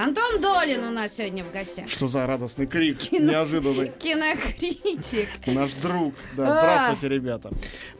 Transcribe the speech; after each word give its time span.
Антон 0.00 0.40
Долин 0.40 0.84
у 0.84 0.90
нас 0.92 1.16
сегодня 1.16 1.42
в 1.42 1.50
гостях. 1.50 1.88
Что 1.88 2.06
за 2.06 2.24
радостный 2.24 2.66
крик, 2.66 2.98
Кино- 2.98 3.32
неожиданный. 3.32 3.90
Кинокритик. 3.98 5.28
Наш 5.48 5.72
друг. 5.72 6.14
Да, 6.36 6.46
А. 6.46 6.50
здравствуйте, 6.52 7.12
ребята. 7.12 7.50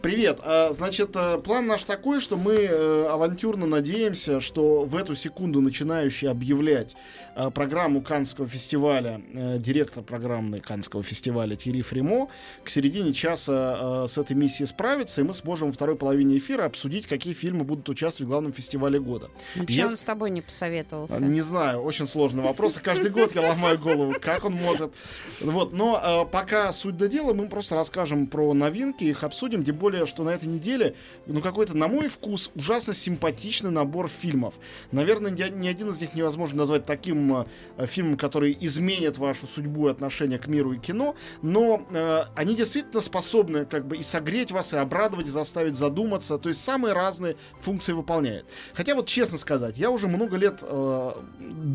Привет. 0.01 0.39
А, 0.45 0.71
Значит, 0.73 1.11
э, 1.17 1.39
план 1.39 1.67
наш 1.67 1.83
такой, 1.83 2.21
что 2.21 2.37
мы 2.37 2.53
э, 2.55 3.07
авантюрно 3.09 3.67
надеемся, 3.67 4.39
что 4.39 4.85
в 4.85 4.95
эту 4.95 5.17
секунду 5.17 5.61
начинающий 5.61 6.29
объявлять 6.31 6.95
э, 7.35 7.51
программу 7.51 8.01
Канского 8.01 8.47
фестиваля, 8.47 9.21
директор 9.59 10.05
программы 10.05 10.61
Канского 10.61 11.03
фестиваля 11.03 11.57
Тири 11.57 11.83
Фримо, 11.83 12.29
к 12.63 12.71
середине 12.71 13.13
часа 13.13 14.07
с 14.07 14.17
этой 14.17 14.37
миссией 14.37 14.69
справится, 14.69 15.21
и 15.21 15.25
мы 15.25 15.35
сможем 15.35 15.69
во 15.69 15.73
второй 15.75 15.97
половине 15.97 16.39
эфира 16.39 16.65
обсудить, 16.65 17.09
какие 17.09 17.35
фильмы 17.35 17.65
будут 17.65 17.89
участвовать 17.89 18.29
в 18.29 18.31
главном 18.31 18.53
фестивале 18.53 19.01
года. 19.01 19.31
Почему 19.55 19.67
Если- 19.69 19.83
он 19.83 19.97
с 19.97 20.03
тобой 20.05 20.31
не 20.31 20.43
посоветовался? 20.43 21.21
Не 21.21 21.41
знаю, 21.41 21.88
очень 21.89 22.07
сложный 22.07 22.43
вопрос. 22.43 22.77
И 22.77 22.81
каждый 22.81 23.11
год 23.11 23.35
я 23.35 23.41
ломаю 23.41 23.79
голову, 23.79 24.15
как 24.21 24.45
он 24.45 24.53
может. 24.53 24.93
Вот, 25.41 25.73
но 25.73 26.01
э, 26.03 26.31
пока 26.31 26.71
суть 26.73 26.97
до 26.97 27.09
дела, 27.09 27.33
мы 27.33 27.49
просто 27.49 27.75
расскажем 27.75 28.27
про 28.27 28.53
новинки, 28.53 29.05
их 29.05 29.25
обсудим. 29.25 29.65
Тем 29.65 29.77
более, 29.77 30.07
что 30.07 30.23
на 30.23 30.31
этой 30.31 30.49
неделе, 30.49 30.95
ну, 31.27 31.41
какой-то, 31.41 31.77
на 31.77 31.89
мой 31.89 32.09
вкус, 32.09 32.51
ужасно 32.55 32.93
симпатичный 32.95 33.71
набор 33.71 34.09
фильмов. 34.09 34.55
Наверное, 34.93 35.31
ни, 35.31 35.43
ни 35.51 35.67
один 35.67 35.89
из 35.89 36.01
них 36.01 36.15
невозможно 36.15 36.59
назвать 36.59 36.85
таким 36.85 37.47
э, 37.79 37.87
фильмом, 37.87 38.17
который 38.17 38.57
изменит 38.61 39.17
вашу 39.17 39.47
судьбу 39.47 39.89
и 39.89 39.91
отношение 39.91 40.39
к 40.39 40.47
миру 40.47 40.73
и 40.73 40.79
кино. 40.79 41.17
Но 41.41 41.87
э, 41.91 42.25
они 42.35 42.55
действительно 42.55 43.01
способны 43.01 43.65
как 43.65 43.87
бы 43.87 43.97
и 43.97 44.03
согреть 44.03 44.51
вас, 44.51 44.75
и 44.75 44.77
обрадовать, 44.77 45.27
и 45.27 45.31
заставить 45.31 45.77
задуматься. 45.77 46.37
То 46.37 46.51
есть 46.51 46.63
самые 46.63 46.93
разные 46.93 47.37
функции 47.61 47.93
выполняет. 47.93 48.45
Хотя 48.75 48.95
вот 48.95 49.07
честно 49.07 49.39
сказать, 49.39 49.79
я 49.79 49.91
уже 49.91 50.07
много 50.07 50.37
лет 50.37 50.61
э, 50.63 51.13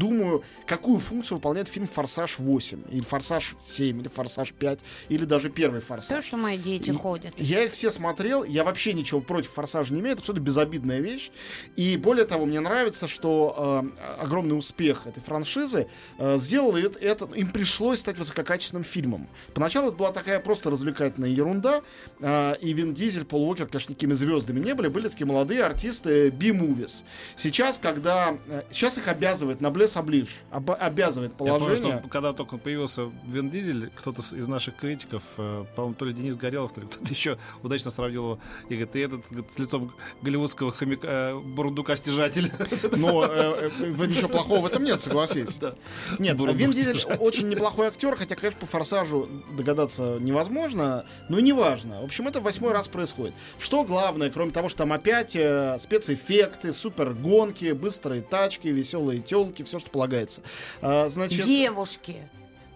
думаю, 0.03 0.43
какую 0.65 0.99
функцию 0.99 1.37
выполняет 1.37 1.69
фильм 1.69 1.87
«Форсаж 1.87 2.37
8», 2.39 2.91
или 2.91 3.01
«Форсаж 3.01 3.55
7», 3.65 3.99
или 4.01 4.07
«Форсаж 4.09 4.53
5», 4.59 4.79
или 5.09 5.25
даже 5.25 5.49
первый 5.49 5.79
То, 5.79 5.87
«Форсаж». 5.87 6.25
что 6.25 6.37
мои 6.37 6.57
дети 6.57 6.89
И- 6.89 6.93
ходят. 6.93 7.33
Я 7.37 7.63
их 7.63 7.71
все 7.71 7.89
смотрел, 7.89 8.43
я 8.43 8.63
вообще 8.63 8.93
ничего 8.93 9.21
против 9.21 9.51
«Форсажа» 9.51 9.93
не 9.93 10.01
имею, 10.01 10.13
это 10.13 10.21
абсолютно 10.21 10.43
безобидная 10.45 10.99
вещь. 10.99 11.31
И 11.77 11.95
более 11.97 12.25
того, 12.25 12.45
мне 12.45 12.59
нравится, 12.59 13.07
что 13.07 13.85
э, 13.97 14.21
огромный 14.21 14.57
успех 14.57 15.07
этой 15.07 15.21
франшизы 15.23 15.87
э, 16.17 16.37
сделал 16.37 16.75
это, 16.75 17.25
им 17.35 17.51
пришлось 17.51 17.99
стать 17.99 18.17
высококачественным 18.17 18.83
фильмом. 18.83 19.29
Поначалу 19.53 19.87
это 19.87 19.97
была 19.97 20.11
такая 20.11 20.39
просто 20.39 20.69
развлекательная 20.69 21.29
ерунда, 21.29 21.81
э, 22.19 22.55
и 22.61 22.73
Вин 22.73 22.93
Дизель, 22.93 23.23
Пол 23.25 23.43
Уокер, 23.47 23.67
конечно, 23.67 23.91
никакими 23.91 24.13
звездами 24.13 24.59
не 24.59 24.73
были, 24.73 24.89
были 24.89 25.07
такие 25.07 25.25
молодые 25.27 25.63
артисты 25.63 26.29
B-movies. 26.31 27.03
Сейчас, 27.35 27.79
когда... 27.79 28.37
э, 28.47 28.63
сейчас 28.69 28.97
их 28.97 29.07
обязывает, 29.07 29.61
на 29.61 29.69
Блесс 29.93 29.97
оближ, 29.97 30.29
обязывает 30.51 31.31
Я 31.31 31.37
помню, 31.37 31.59
положение... 31.59 31.99
что 31.99 32.09
когда 32.09 32.33
только 32.33 32.57
появился 32.57 33.11
Вин 33.25 33.49
Дизель, 33.49 33.91
кто-то 33.95 34.21
из 34.35 34.47
наших 34.47 34.75
критиков, 34.75 35.23
э, 35.37 35.65
по-моему, 35.75 35.95
то 35.95 36.05
ли 36.05 36.13
Денис 36.13 36.35
Горелов, 36.35 36.73
то 36.73 36.81
ли 36.81 36.87
кто-то 36.87 37.05
еще 37.09 37.37
удачно 37.61 37.91
сравнил 37.91 38.23
его. 38.23 38.39
И 38.69 38.75
говорит, 38.75 38.91
ты 38.91 39.03
этот 39.03 39.25
говорит, 39.29 39.51
с 39.51 39.59
лицом 39.59 39.93
голливудского 40.21 40.71
хомяка, 40.71 41.07
э, 41.07 41.39
бурундука-стяжателя. 41.39 42.51
Но 42.95 43.25
э, 43.25 43.69
э, 43.79 44.05
ничего 44.05 44.29
плохого 44.29 44.61
в 44.61 44.65
этом 44.65 44.83
нет, 44.83 45.01
согласись. 45.01 45.49
Да. 45.63 45.75
Нет, 46.19 46.37
Вин 46.39 46.71
Дизель 46.71 47.01
очень 47.19 47.47
неплохой 47.47 47.87
актер, 47.87 48.15
хотя, 48.15 48.35
конечно, 48.35 48.59
по 48.59 48.65
форсажу 48.65 49.29
догадаться 49.55 50.17
невозможно, 50.19 51.05
но 51.29 51.39
неважно. 51.39 52.01
В 52.01 52.05
общем, 52.05 52.27
это 52.27 52.41
восьмой 52.41 52.73
раз 52.73 52.87
происходит. 52.87 53.33
Что 53.59 53.83
главное, 53.83 54.29
кроме 54.29 54.51
того, 54.51 54.67
что 54.67 54.79
там 54.79 54.91
опять 54.91 55.35
э, 55.35 55.77
спецэффекты, 55.79 56.73
супер 56.73 57.13
гонки, 57.13 57.71
быстрые 57.71 58.21
тачки, 58.21 58.67
веселые 58.67 59.21
телки, 59.21 59.63
все, 59.63 59.79
что 59.83 59.91
полагается. 59.91 60.41
А, 60.81 61.07
значит, 61.09 61.45
Девушки. 61.45 62.27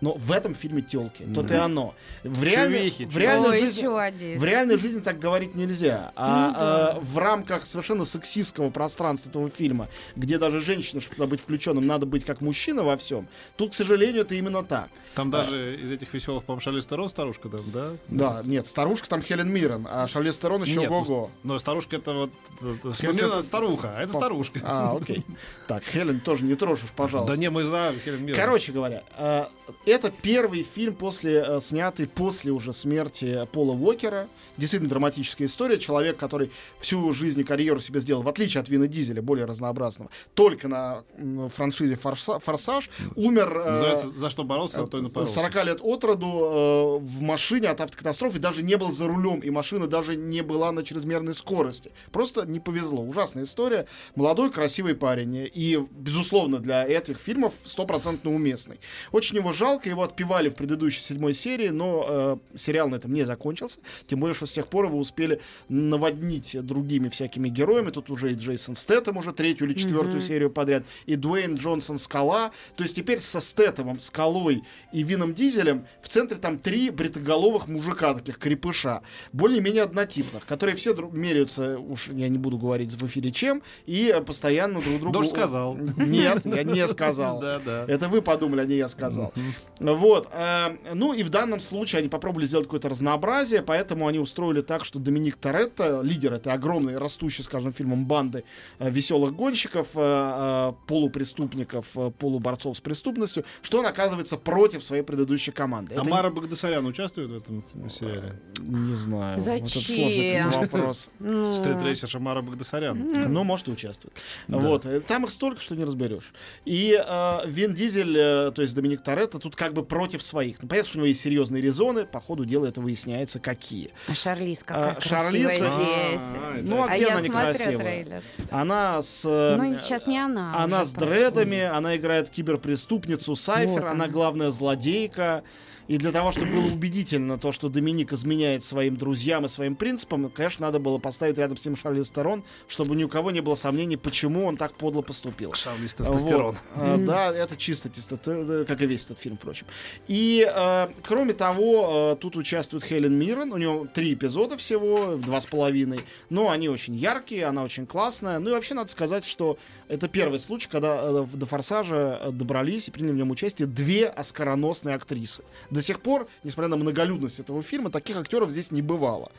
Но 0.02 0.14
в 0.14 0.32
этом 0.32 0.56
фильме 0.56 0.82
телки, 0.82 1.24
то-то 1.34 1.54
и 1.54 1.58
оно. 1.58 1.96
В, 2.24 2.44
реальной- 2.44 2.80
Чувихи, 2.80 3.06
в 3.06 3.18
реальной 3.18 3.50
Ой, 3.50 3.60
жизни 3.60 4.38
в 4.38 4.44
реальной 4.44 4.78
жизни 4.78 5.00
так 5.02 5.20
говорить 5.20 5.56
нельзя. 5.56 6.12
Ну 6.16 6.22
А, 6.24 6.98
э, 6.98 7.00
в 7.02 7.18
рамках 7.18 7.66
совершенно 7.66 8.06
сексистского 8.06 8.70
пространства 8.70 9.30
этого 9.30 9.50
фильма, 9.50 9.88
где 10.16 10.38
даже 10.38 10.62
женщина, 10.62 11.02
чтобы 11.02 11.28
быть 11.28 11.42
включенным, 11.42 11.86
надо 11.86 12.06
быть 12.06 12.26
как 12.26 12.42
мужчина 12.42 12.84
во 12.84 12.98
всем, 12.98 13.28
тут, 13.56 13.72
к 13.72 13.74
сожалению, 13.74 14.22
это 14.22 14.36
именно 14.36 14.64
так. 14.64 14.90
Там 15.16 15.32
даже 15.32 15.78
из 15.82 15.90
этих 15.92 16.14
веселых, 16.14 16.44
по-моему, 16.44 16.62
Шарли 16.62 16.82
Стерон 16.82 17.10
старушка 17.10 17.50
там, 17.50 17.64
да? 17.72 17.92
Да, 18.08 18.42
нет, 18.44 18.68
старушка 18.68 19.10
там 19.10 19.22
Хелен 19.22 19.50
Миррен, 19.52 19.88
а 19.90 20.08
Шарлиз 20.08 20.36
Стерон 20.36 20.62
еще 20.64 20.82
Нет, 20.82 20.90
ну, 20.90 20.98
ого. 20.98 21.32
Но 21.44 21.58
старушка 21.60 21.96
это 21.96 22.14
вот... 22.14 22.32
это- 22.62 22.88
Миррен 23.04 23.18
это- 23.18 23.26
это 23.28 23.44
старуха, 23.44 23.94
а 23.98 24.02
это 24.04 24.14
По- 24.14 24.20
старушка. 24.20 24.60
А, 24.64 24.96
окей. 24.96 25.24
Так, 25.68 25.84
Хелен 25.84 26.20
тоже 26.20 26.44
не 26.46 26.56
трожь 26.56 26.84
уж, 26.84 26.92
пожалуйста. 26.92 27.36
Да 27.36 27.40
не, 27.40 27.50
мы 27.50 27.64
за 27.64 27.94
Хелен 28.04 28.22
Миррен. 28.24 28.36
Короче 28.36 28.72
говоря, 28.72 29.04
э, 29.18 29.46
это 29.88 30.12
первый 30.12 30.64
фильм 30.64 30.96
после 30.96 31.44
э, 31.48 31.60
снятый 31.62 32.08
после 32.08 32.52
уже 32.52 32.74
смерти 32.74 33.48
Пола 33.52 33.74
Уокера. 33.74 34.28
Действительно 34.58 34.90
драматическая 34.90 35.48
история. 35.48 35.80
Человек, 35.80 36.18
который 36.18 36.52
всю 36.80 37.14
жизнь 37.14 37.40
и 37.40 37.44
карьеру 37.44 37.80
себе 37.80 38.00
сделал, 38.00 38.24
в 38.24 38.28
отличие 38.28 38.62
от 38.62 38.70
Вина 38.70 38.88
Дизеля, 38.88 39.22
более 39.22 39.46
разнообразного, 39.46 40.12
только 40.34 40.68
на 40.68 41.04
франшизе 41.50 41.96
«Форса- 41.96 42.40
«Форсаж», 42.40 42.90
умер 43.16 43.58
э, 43.58 43.70
Называется 43.70 44.08
«За 44.08 44.30
что 44.30 44.44
боролся, 44.44 44.86
то 44.86 44.98
и 44.98 45.02
напоролся». 45.02 45.34
40 45.36 45.66
лет 45.66 45.80
от 45.82 46.04
роду 46.04 46.28
э, 46.28 46.98
в 47.00 47.22
машине 47.22 47.70
от 47.70 47.82
автокатастрофы 47.82 48.40
даже 48.40 48.64
не 48.64 48.76
был 48.78 48.92
за 48.92 49.08
рулем, 49.08 49.40
и 49.40 49.50
машина 49.50 49.88
даже 49.88 50.16
не 50.16 50.42
была 50.42 50.72
на 50.72 50.84
чрезмерной 50.84 51.34
скорости. 51.34 51.92
Просто 52.12 52.46
не 52.46 52.60
повезло. 52.60 53.04
Ужасная 53.04 53.44
история. 53.44 53.88
Молодой, 54.16 54.52
красивый 54.52 54.96
парень. 54.96 55.50
И, 55.54 55.80
безусловно, 55.92 56.60
для 56.60 56.86
этих 56.86 57.20
фильмов 57.20 57.54
стопроцентно 57.64 58.34
уместный. 58.34 58.80
Очень 59.12 59.38
его 59.38 59.52
жалко, 59.52 59.77
его 59.86 60.04
отпевали 60.04 60.50
в 60.50 60.56
предыдущей 60.56 61.02
седьмой 61.02 61.34
серии, 61.34 61.70
но 61.70 62.06
э, 62.08 62.38
сериал 62.58 62.90
на 62.90 62.96
этом 62.96 63.14
не 63.14 63.24
закончился. 63.24 63.80
Тем 64.08 64.20
более, 64.20 64.34
что 64.36 64.46
с 64.46 64.52
тех 64.54 64.68
пор 64.68 64.86
его 64.86 64.98
успели 64.98 65.40
наводнить 65.70 66.58
другими 66.66 67.10
всякими 67.10 67.50
героями. 67.50 67.92
Тут 67.92 68.10
уже 68.10 68.32
и 68.32 68.36
Джейсон 68.36 68.76
Стэттем 68.76 69.18
уже 69.18 69.32
третью 69.34 69.68
или 69.68 69.74
четвертую 69.76 70.16
Мгм. 70.18 70.22
серию 70.22 70.50
подряд, 70.50 70.84
и 71.06 71.16
Дуэйн 71.16 71.56
Джонсон 71.56 71.98
Скала. 71.98 72.52
То 72.76 72.84
есть 72.84 72.96
теперь 72.96 73.20
со 73.20 73.40
Стэттемом, 73.40 74.00
Скалой 74.00 74.64
и 74.92 75.04
Вином 75.04 75.34
Дизелем 75.34 75.86
в 76.02 76.10
центре 76.10 76.38
там 76.38 76.58
три 76.58 76.90
бритоголовых 76.90 77.68
мужика, 77.68 78.14
таких 78.14 78.38
крепыша, 78.40 79.02
более-менее 79.34 79.84
однотипных, 79.84 80.46
которые 80.46 80.76
все 80.76 80.94
друг- 80.94 81.14
меряются, 81.14 81.78
уж 81.80 82.08
я 82.10 82.30
не 82.30 82.38
буду 82.38 82.58
говорить 82.58 82.94
в 82.94 83.06
эфире 83.06 83.32
чем, 83.32 83.62
и 83.86 84.22
постоянно 84.26 84.82
друг 84.82 85.00
другу... 85.00 85.14
Дождь 85.14 85.30
сказал. 85.32 85.76
Нет, 85.76 86.42
я 86.46 86.64
не 86.64 86.88
сказал. 86.88 87.40
Да, 87.48 87.60
да. 87.60 87.86
Это 87.88 88.10
вы 88.10 88.22
подумали, 88.22 88.62
а 88.62 88.66
не 88.66 88.76
я 88.76 88.88
сказал. 88.88 89.34
Вот. 89.80 90.30
э, 90.32 90.94
ну 90.94 91.14
и 91.14 91.24
в 91.24 91.30
данном 91.30 91.60
случае 91.60 92.00
они 92.00 92.10
попробовали 92.10 92.46
сделать 92.46 92.66
какое-то 92.68 92.90
разнообразие, 92.90 93.62
поэтому 93.62 94.08
они 94.08 94.20
устроили 94.20 94.62
так, 94.62 94.86
что 94.86 95.00
Доминик 95.00 95.38
Торетто, 95.38 96.02
лидер 96.02 96.34
этой 96.34 96.54
огромной, 96.54 96.98
растущей, 96.98 97.44
скажем, 97.44 97.74
фильмом 97.74 98.06
банды 98.06 98.44
э, 98.80 98.90
веселых 98.90 99.36
гонщиков, 99.36 99.90
э, 99.96 100.74
полупреступников, 100.88 101.96
полуборцов 102.20 102.78
с 102.78 102.82
преступностью, 102.82 103.44
что 103.62 103.80
он 103.80 103.86
оказывается 103.86 104.38
против 104.38 104.84
своей 104.84 105.04
предыдущей 105.04 105.52
команды. 105.52 105.96
А 105.96 106.02
Это 106.02 106.10
Мара 106.10 106.30
Багдасарян 106.30 106.86
участвует 106.86 107.30
в 107.30 107.36
этом 107.36 107.64
сериале? 107.90 108.42
Не 108.60 108.96
знаю. 108.96 109.40
Вот 109.40 109.48
это 109.48 109.66
Зачем? 109.66 109.82
сложный 109.82 110.38
какой-то 110.38 110.60
вопрос. 110.60 111.10
Ну, 111.20 111.54
Стритрейсерша 111.54 112.20
Мара 112.20 112.42
Багдасарян. 112.42 113.32
Но 113.32 113.44
может 113.44 113.68
и 113.68 113.72
участвует. 113.72 114.16
Вот. 114.48 114.86
Там 115.08 115.26
их 115.26 115.32
столько, 115.32 115.62
что 115.62 115.76
не 115.76 115.84
разберешь. 115.84 116.34
И 116.66 117.00
Вин 117.46 117.74
Дизель, 117.74 118.14
то 118.14 118.62
есть 118.62 118.74
Доминик 118.76 119.02
Торетто, 119.02 119.40
тут 119.40 119.56
как 119.68 119.74
бы 119.74 119.84
против 119.84 120.24
своих. 120.24 120.62
Ну, 120.62 120.68
понятно, 120.70 120.88
что 120.90 120.98
у 120.98 121.00
него 121.00 121.08
есть 121.08 121.20
серьезные 121.22 121.62
резоны, 121.62 122.06
по 122.06 122.22
ходу 122.22 122.46
дела 122.46 122.68
это 122.68 122.80
выясняется, 122.80 123.40
какие. 123.42 123.92
А 124.08 124.16
Шарлиз 124.16 124.64
какая 124.64 124.92
А, 124.92 124.96
красивая 124.96 125.50
Шарлиз, 125.50 125.62
а, 125.62 125.78
здесь. 125.78 126.22
а, 126.38 126.60
Ну, 126.62 126.82
а 126.82 126.86
а 126.86 126.96
где 126.96 127.06
я 127.06 127.12
она 127.12 127.22
не 127.22 127.30
смотрю 127.30 127.54
красивая? 127.54 127.78
трейлер. 127.80 128.24
Она 128.50 129.02
с... 129.02 129.26
э, 129.26 129.56
Ну, 129.58 129.78
сейчас 129.78 130.08
не 130.08 130.18
она. 130.20 130.56
Она 130.64 130.86
с 130.86 130.92
прошло. 130.92 131.10
дредами, 131.14 131.60
она 131.62 131.98
играет 131.98 132.30
киберпреступницу 132.30 133.36
Сайфер, 133.36 133.72
Вот 133.74 133.82
она 133.84 133.92
она. 133.92 134.08
главная 134.08 134.52
злодейка. 134.52 135.44
И 135.88 135.98
для 135.98 136.12
того, 136.12 136.34
чтобы 136.34 136.52
было 136.52 136.66
убедительно 136.66 137.38
то, 137.38 137.54
что 137.54 137.70
Доминик 137.70 138.12
изменяет 138.12 138.62
своим 138.62 138.98
друзьям 138.98 139.46
и 139.46 139.48
своим 139.48 139.78
принципам, 139.78 140.30
конечно, 140.30 140.66
надо 140.66 140.80
было 140.80 140.98
поставить 140.98 141.38
рядом 141.38 141.56
с 141.56 141.64
ним 141.64 141.78
Шарли 141.78 142.04
Стерон, 142.04 142.44
чтобы 142.68 142.94
ни 142.98 143.06
у 143.06 143.08
кого 143.08 143.32
не 143.32 143.40
было 143.40 143.56
сомнений, 143.56 143.96
почему 143.96 144.46
он 144.48 144.58
так 144.58 144.74
подло 144.74 145.02
поступил. 145.02 145.54
Шарлиз 145.54 145.96
Вот. 145.98 146.08
тестостерон. 146.08 146.58
А, 146.76 146.98
Да, 146.98 147.32
это 147.34 147.56
чисто, 147.56 147.90
чисто, 147.90 148.18
т- 148.18 148.66
как 148.66 148.82
и 148.82 148.86
весь 148.86 149.06
этот 149.06 149.20
фильм, 149.20 149.38
впрочем. 149.38 149.57
Прочим. 149.58 149.68
И, 150.08 150.48
э, 150.50 150.88
кроме 151.04 151.34
того, 151.34 152.14
э, 152.14 152.16
тут 152.20 152.36
участвует 152.36 152.84
Хелен 152.84 153.14
Миррен. 153.14 153.52
У 153.52 153.58
него 153.58 153.88
три 153.94 154.14
эпизода 154.14 154.58
всего, 154.58 155.16
два 155.16 155.40
с 155.40 155.46
половиной. 155.46 156.02
Но 156.30 156.50
они 156.50 156.70
очень 156.70 156.96
яркие, 156.96 157.46
она 157.46 157.64
очень 157.64 157.86
классная. 157.86 158.40
Ну 158.40 158.50
и 158.50 158.54
вообще 158.54 158.74
надо 158.74 158.92
сказать, 158.92 159.26
что 159.26 159.58
это 159.88 160.08
первый 160.08 160.40
случай, 160.40 160.70
когда 160.70 161.00
э, 161.02 161.26
до 161.34 161.46
«Форсажа» 161.46 162.32
добрались 162.32 162.88
и 162.88 162.92
приняли 162.92 163.12
в 163.12 163.16
нем 163.16 163.32
участие 163.32 163.68
две 163.68 164.08
оскароносные 164.08 164.96
актрисы. 164.96 165.44
До 165.70 165.82
сих 165.82 166.02
пор, 166.02 166.28
несмотря 166.44 166.70
на 166.70 166.78
многолюдность 166.78 167.40
этого 167.40 167.62
фильма, 167.62 167.90
таких 167.90 168.18
актеров 168.18 168.52
здесь 168.52 168.72
не 168.72 168.82
бывало. 168.82 169.32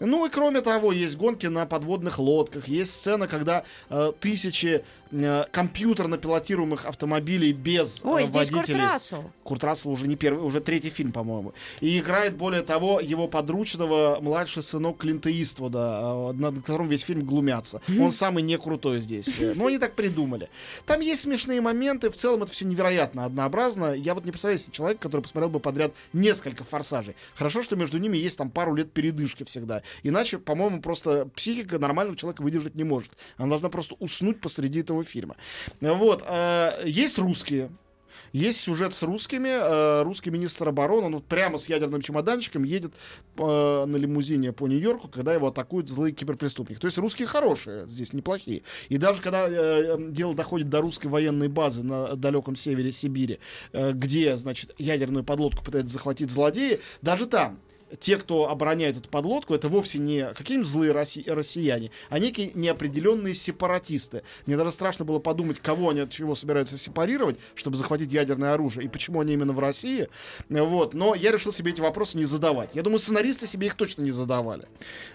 Ну 0.00 0.26
и 0.26 0.30
кроме 0.30 0.60
того, 0.60 0.92
есть 0.92 1.16
гонки 1.16 1.46
на 1.46 1.66
подводных 1.66 2.18
лодках, 2.18 2.68
есть 2.68 2.92
сцена, 2.92 3.28
когда 3.28 3.64
э, 3.90 4.12
тысячи 4.20 4.84
э, 5.12 5.44
компьютерно 5.52 6.18
пилотируемых 6.18 6.86
автомобилей 6.86 7.52
без 7.52 8.04
Ой, 8.04 8.22
э, 8.22 8.26
здесь 8.26 8.50
водителей. 8.50 8.80
Курт 8.80 8.92
Рассел. 8.92 9.30
Курт 9.44 9.64
Рассел 9.64 9.90
уже 9.90 10.08
не 10.08 10.16
первый, 10.16 10.42
уже 10.44 10.60
третий 10.60 10.90
фильм, 10.90 11.12
по-моему. 11.12 11.54
И 11.80 11.98
играет, 11.98 12.36
более 12.36 12.62
того, 12.62 13.00
его 13.00 13.28
подручного 13.28 14.18
младший 14.20 14.62
сынок 14.62 14.98
Клинта 14.98 15.30
Иствуда, 15.30 16.30
э, 16.30 16.32
над 16.34 16.56
которым 16.56 16.88
весь 16.88 17.02
фильм 17.02 17.24
глумятся. 17.24 17.80
Он 18.00 18.10
самый 18.10 18.42
не 18.42 18.58
крутой 18.58 19.00
здесь. 19.00 19.40
Э, 19.40 19.52
Ну, 19.54 19.66
они 19.66 19.78
так 19.78 19.94
придумали. 19.94 20.48
Там 20.86 21.00
есть 21.00 21.22
смешные 21.22 21.60
моменты, 21.60 22.10
в 22.10 22.16
целом 22.16 22.42
это 22.42 22.52
все 22.52 22.64
невероятно 22.64 23.24
однообразно. 23.24 23.92
Я 23.92 24.14
вот 24.14 24.24
не 24.24 24.30
представляю 24.32 24.58
себе 24.58 24.72
человека, 24.72 25.02
который 25.02 25.20
посмотрел 25.20 25.50
бы 25.50 25.60
подряд 25.60 25.92
несколько 26.12 26.64
форсажей. 26.64 27.14
Хорошо, 27.34 27.62
что 27.62 27.76
между 27.76 27.98
ними 27.98 28.16
есть 28.16 28.38
там 28.38 28.50
пару 28.50 28.74
лет 28.74 28.92
передышки 28.92 29.44
всегда. 29.44 29.82
Иначе, 30.02 30.38
по-моему, 30.38 30.80
просто 30.80 31.26
психика 31.34 31.78
нормального 31.78 32.16
человека 32.16 32.42
выдержать 32.42 32.74
не 32.74 32.84
может. 32.84 33.10
Она 33.36 33.50
должна 33.50 33.68
просто 33.68 33.94
уснуть 33.98 34.40
посреди 34.40 34.80
этого 34.80 35.01
фильма. 35.04 35.36
Вот. 35.80 36.24
э, 36.26 36.82
Есть 36.84 37.18
русские. 37.18 37.70
Есть 38.32 38.60
сюжет 38.60 38.94
с 38.94 39.02
русскими. 39.02 39.48
Э, 39.48 40.02
Русский 40.04 40.30
министр 40.30 40.68
обороны, 40.68 41.06
он 41.06 41.14
вот 41.16 41.26
прямо 41.26 41.58
с 41.58 41.68
ядерным 41.68 42.00
чемоданчиком 42.00 42.62
едет 42.62 42.94
э, 43.36 43.84
на 43.86 43.96
лимузине 43.96 44.52
по 44.52 44.66
Нью-Йорку, 44.66 45.08
когда 45.08 45.34
его 45.34 45.48
атакуют 45.48 45.90
злые 45.90 46.14
киберпреступники. 46.14 46.78
То 46.78 46.86
есть 46.86 46.96
русские 46.96 47.28
хорошие, 47.28 47.84
здесь 47.86 48.14
неплохие. 48.14 48.62
И 48.88 48.96
даже 48.96 49.20
когда 49.20 49.98
дело 49.98 50.34
доходит 50.34 50.70
до 50.70 50.80
русской 50.80 51.08
военной 51.08 51.48
базы 51.48 51.82
на 51.82 52.16
далеком 52.16 52.56
севере 52.56 52.90
Сибири, 52.90 53.38
где, 53.72 54.36
значит, 54.36 54.74
ядерную 54.78 55.24
подлодку 55.24 55.62
пытаются 55.62 55.92
захватить 55.92 56.30
злодеи, 56.30 56.80
даже 57.02 57.26
там 57.26 57.60
те, 57.98 58.16
кто 58.16 58.48
обороняет 58.48 58.96
эту 58.96 59.08
подлодку, 59.08 59.54
это 59.54 59.68
вовсе 59.68 59.98
не 59.98 60.32
какие-нибудь 60.34 60.68
злые 60.68 60.92
росси- 60.92 61.24
россияне, 61.26 61.90
а 62.08 62.18
некие 62.18 62.52
неопределенные 62.54 63.34
сепаратисты. 63.34 64.22
Мне 64.46 64.56
даже 64.56 64.72
страшно 64.72 65.04
было 65.04 65.18
подумать, 65.18 65.60
кого 65.60 65.90
они 65.90 66.00
от 66.00 66.10
чего 66.10 66.34
собираются 66.34 66.76
сепарировать, 66.76 67.36
чтобы 67.54 67.76
захватить 67.76 68.12
ядерное 68.12 68.54
оружие, 68.54 68.86
и 68.86 68.88
почему 68.88 69.20
они 69.20 69.34
именно 69.34 69.52
в 69.52 69.58
России. 69.58 70.08
Вот. 70.48 70.94
Но 70.94 71.14
я 71.14 71.32
решил 71.32 71.52
себе 71.52 71.72
эти 71.72 71.80
вопросы 71.80 72.18
не 72.18 72.24
задавать. 72.24 72.70
Я 72.74 72.82
думаю, 72.82 72.98
сценаристы 72.98 73.46
себе 73.46 73.66
их 73.66 73.74
точно 73.74 74.02
не 74.02 74.10
задавали. 74.10 74.66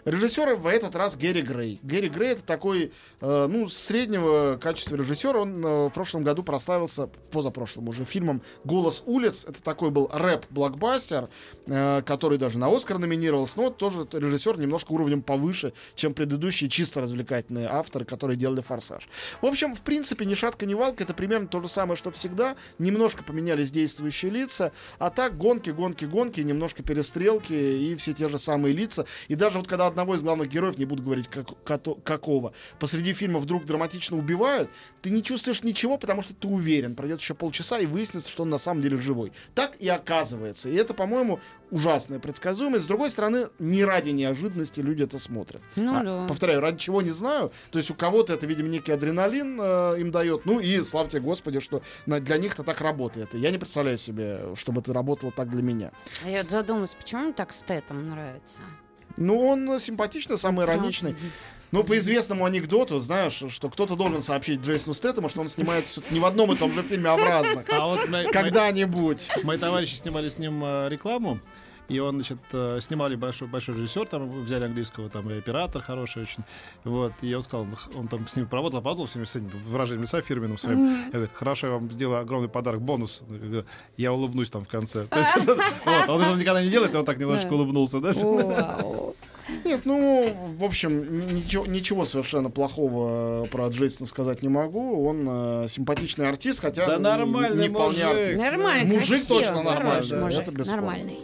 Режиссер 0.05 0.55
в 0.55 0.67
этот 0.67 0.95
раз 0.95 1.15
Гэри 1.17 1.41
Грей. 1.41 1.79
Гэри 1.83 2.09
Грей 2.09 2.31
это 2.33 2.43
такой, 2.43 2.91
э, 3.21 3.47
ну, 3.49 3.67
среднего 3.67 4.57
качества 4.61 4.95
режиссер. 4.95 5.35
Он 5.35 5.65
э, 5.65 5.87
в 5.87 5.91
прошлом 5.91 6.23
году 6.23 6.43
прославился, 6.43 7.07
позапрошлом 7.31 7.89
уже, 7.89 8.05
фильмом 8.05 8.41
«Голос 8.63 9.03
улиц». 9.05 9.45
Это 9.47 9.61
такой 9.61 9.89
был 9.89 10.09
рэп-блокбастер, 10.11 11.29
э, 11.65 12.01
который 12.03 12.37
даже 12.37 12.57
на 12.57 12.66
Оскар 12.67 12.97
номинировался. 12.97 13.59
Но 13.59 13.69
тоже 13.69 14.07
режиссер 14.11 14.59
немножко 14.59 14.91
уровнем 14.91 15.21
повыше, 15.21 15.73
чем 15.95 16.13
предыдущие 16.13 16.69
чисто 16.69 17.01
развлекательные 17.01 17.67
авторы, 17.67 18.05
которые 18.05 18.37
делали 18.37 18.61
«Форсаж». 18.61 19.07
В 19.41 19.45
общем, 19.45 19.75
в 19.75 19.81
принципе, 19.81 20.25
ни 20.25 20.33
шатка, 20.33 20.65
ни 20.65 20.73
валка. 20.73 21.03
Это 21.03 21.13
примерно 21.13 21.47
то 21.47 21.61
же 21.61 21.67
самое, 21.67 21.95
что 21.97 22.11
всегда. 22.11 22.55
Немножко 22.79 23.23
поменялись 23.23 23.71
действующие 23.71 24.31
лица. 24.31 24.71
А 24.99 25.09
так 25.09 25.37
гонки, 25.37 25.69
гонки, 25.69 26.05
гонки, 26.05 26.41
немножко 26.41 26.83
перестрелки 26.83 27.53
и 27.53 27.95
все 27.95 28.13
те 28.13 28.29
же 28.29 28.39
самые 28.39 28.73
лица. 28.73 29.05
И 29.27 29.35
даже 29.35 29.57
вот 29.59 29.67
когда 29.67 29.87
одного 29.87 30.15
из 30.15 30.21
главных 30.21 30.49
героев, 30.49 30.77
не 30.77 30.85
буду 30.85 31.03
говорить 31.03 31.27
как, 31.27 31.47
като- 31.63 31.95
какого, 31.95 32.53
посреди 32.79 33.13
фильма 33.13 33.39
вдруг 33.39 33.65
драматично 33.65 34.17
убивают, 34.17 34.69
ты 35.01 35.09
не 35.09 35.23
чувствуешь 35.23 35.63
ничего, 35.63 35.97
потому 35.97 36.21
что 36.21 36.33
ты 36.33 36.47
уверен. 36.47 36.95
Пройдет 36.95 37.21
еще 37.21 37.33
полчаса 37.33 37.79
и 37.79 37.85
выяснится, 37.85 38.31
что 38.31 38.43
он 38.43 38.49
на 38.49 38.57
самом 38.57 38.81
деле 38.81 38.97
живой. 38.97 39.31
Так 39.55 39.75
и 39.77 39.87
оказывается. 39.87 40.69
И 40.69 40.75
это, 40.75 40.93
по-моему, 40.93 41.39
ужасная 41.71 42.19
предсказуемость. 42.19 42.85
С 42.85 42.87
другой 42.87 43.09
стороны, 43.09 43.47
не 43.59 43.83
ради 43.83 44.09
неожиданности 44.11 44.79
люди 44.79 45.03
это 45.03 45.19
смотрят. 45.19 45.61
Ну 45.75 45.95
А, 45.95 46.03
да. 46.03 46.27
Повторяю, 46.27 46.61
ради 46.61 46.77
чего 46.77 47.01
не 47.01 47.11
знаю. 47.11 47.51
То 47.71 47.79
есть 47.79 47.91
у 47.91 47.95
кого-то 47.95 48.33
это, 48.33 48.45
видимо, 48.45 48.69
некий 48.69 48.91
адреналин 48.91 49.59
э, 49.61 49.95
им 49.99 50.11
дает. 50.11 50.45
Ну 50.45 50.59
и 50.59 50.81
славьте 50.83 51.19
Господи, 51.19 51.59
что 51.59 51.81
на- 52.05 52.19
для 52.19 52.37
них 52.37 52.53
это 52.53 52.63
так 52.63 52.81
работает. 52.81 53.35
И 53.35 53.39
я 53.39 53.51
не 53.51 53.57
представляю 53.57 53.97
себе, 53.97 54.41
чтобы 54.55 54.81
это 54.81 54.93
работало 54.93 55.31
так 55.31 55.49
для 55.49 55.61
меня. 55.63 55.91
А 56.25 56.29
я 56.29 56.43
задумалась, 56.43 56.95
почему 56.95 57.23
мне 57.23 57.33
так 57.33 57.51
Стэтом 57.53 58.09
нравится? 58.09 58.59
Ну, 59.17 59.39
он 59.47 59.79
симпатичный, 59.79 60.37
самый 60.37 60.65
ироничный. 60.65 61.15
Ну, 61.71 61.83
по 61.83 61.97
известному 61.97 62.45
анекдоту, 62.45 62.99
знаешь, 62.99 63.43
что 63.49 63.69
кто-то 63.69 63.95
должен 63.95 64.21
сообщить 64.21 64.61
Джейсону 64.61 64.93
Стэттему, 64.93 65.29
что 65.29 65.41
он 65.41 65.49
снимается 65.49 65.91
всё-таки 65.91 66.13
не 66.13 66.19
в 66.19 66.25
одном 66.25 66.51
и 66.53 66.55
том 66.55 66.71
же 66.71 66.81
фильме, 66.81 67.09
а 67.09 67.17
в 67.17 67.23
разных. 67.23 67.65
А 67.69 67.87
вот 67.87 67.99
Когда-нибудь. 68.31 69.21
мои, 69.35 69.43
мои 69.43 69.57
товарищи 69.57 69.95
снимали 69.95 70.29
с 70.29 70.37
ним 70.37 70.63
э, 70.63 70.87
рекламу. 70.89 71.39
И 71.89 71.99
он, 71.99 72.15
значит, 72.15 72.39
э, 72.51 72.79
снимали 72.81 73.15
большой, 73.15 73.47
большой 73.47 73.75
режиссер, 73.75 74.07
там 74.07 74.43
взяли 74.43 74.65
английского, 74.65 75.09
там 75.09 75.29
и 75.29 75.37
оператор 75.37 75.81
хороший 75.81 76.23
очень. 76.23 76.43
Вот, 76.83 77.13
и 77.21 77.33
он 77.33 77.41
сказал, 77.41 77.65
он 77.95 78.09
там 78.09 78.27
с 78.27 78.35
ними 78.35 78.45
поработал, 78.45 78.81
поработал 78.81 79.07
с 79.07 79.15
ними, 79.15 79.23
с 79.23 79.37
этим 79.37 79.49
выражением 79.49 80.03
лица 80.03 80.21
фирменным 80.21 80.57
своим. 80.57 80.85
Я 81.05 81.11
говорю, 81.11 81.29
хорошо, 81.33 81.67
я 81.67 81.73
вам 81.73 81.89
сделаю 81.89 82.19
огромный 82.19 82.49
подарок, 82.49 82.81
бонус. 82.81 83.23
Я 83.95 84.11
улыбнусь 84.11 84.51
там 84.51 84.65
в 84.65 84.67
конце. 84.67 85.05
То 85.09 85.17
есть, 85.19 85.29
вот, 85.85 86.09
он 86.09 86.25
же 86.25 86.31
никогда 86.33 86.61
не 86.61 86.69
делает, 86.69 86.93
он 86.93 87.05
так 87.05 87.17
немножечко 87.19 87.53
улыбнулся. 87.53 88.01
да? 88.01 88.11
Нет, 89.63 89.81
ну, 89.85 90.33
в 90.57 90.63
общем, 90.63 91.35
ничего, 91.35 91.65
ничего 91.65 92.05
совершенно 92.05 92.49
плохого 92.49 93.45
про 93.45 93.67
Джейсона 93.69 94.07
сказать 94.07 94.41
не 94.43 94.49
могу. 94.49 95.07
Он 95.07 95.25
э, 95.63 95.67
симпатичный 95.69 96.27
артист, 96.29 96.59
хотя 96.59 96.85
Да 96.85 96.97
не- 96.97 97.01
нормальный 97.03 97.63
не 97.63 97.69
вполне 97.69 98.05
мужик. 98.05 98.17
артист. 98.19 98.43
Нормально, 98.43 98.93
Мужик 98.93 99.07
красиво, 99.09 99.39
точно 99.39 99.63
нормальный, 99.63 100.09
да, 100.09 100.19
мужик, 100.19 100.41
это 100.41 100.51
бесспорно. 100.51 100.81
нормальный. 100.81 101.19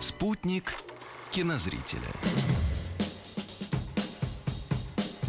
Спутник 0.00 0.72
кинозрителя. 1.30 2.00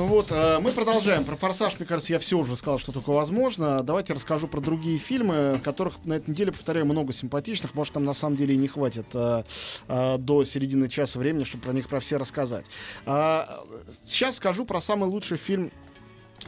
Вот, 0.07 0.31
э, 0.31 0.59
мы 0.59 0.71
продолжаем. 0.71 1.23
Про 1.23 1.35
«Форсаж», 1.35 1.77
мне 1.79 1.85
кажется, 1.85 2.13
я 2.13 2.19
все 2.19 2.37
уже 2.37 2.55
сказал, 2.55 2.79
что 2.79 2.91
только 2.91 3.11
возможно. 3.11 3.83
Давайте 3.83 4.13
расскажу 4.13 4.47
про 4.47 4.59
другие 4.59 4.97
фильмы, 4.97 5.59
которых 5.63 6.03
на 6.05 6.13
этой 6.13 6.31
неделе, 6.31 6.51
повторяю, 6.51 6.85
много 6.85 7.13
симпатичных. 7.13 7.75
Может, 7.75 7.93
там 7.93 8.05
на 8.05 8.13
самом 8.13 8.35
деле 8.35 8.55
и 8.55 8.57
не 8.57 8.67
хватит 8.67 9.05
э, 9.13 9.43
э, 9.87 10.17
до 10.17 10.43
середины 10.43 10.89
часа 10.89 11.19
времени, 11.19 11.43
чтобы 11.43 11.65
про 11.65 11.73
них 11.73 11.87
про 11.87 11.99
все 11.99 12.17
рассказать. 12.17 12.65
А, 13.05 13.63
сейчас 14.05 14.37
скажу 14.37 14.65
про 14.65 14.81
самый 14.81 15.07
лучший 15.07 15.37
фильм 15.37 15.71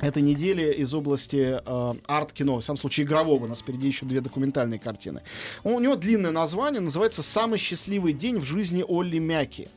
этой 0.02 0.22
недели 0.22 0.74
из 0.74 0.94
области 0.94 1.60
э, 1.64 1.94
арт-кино, 2.08 2.58
в 2.58 2.64
самом 2.64 2.78
случае 2.78 3.06
игрового. 3.06 3.46
У 3.46 3.48
нас 3.48 3.60
впереди 3.60 3.88
еще 3.88 4.06
две 4.06 4.22
документальные 4.22 4.80
картины. 4.80 5.22
У 5.64 5.80
него 5.80 5.96
длинное 5.96 6.32
название, 6.32 6.82
называется 6.82 7.22
«Самый 7.24 7.60
счастливый 7.60 8.14
день 8.14 8.40
в 8.40 8.44
жизни 8.44 8.84
Олли 8.88 9.20
Мяки». 9.20 9.70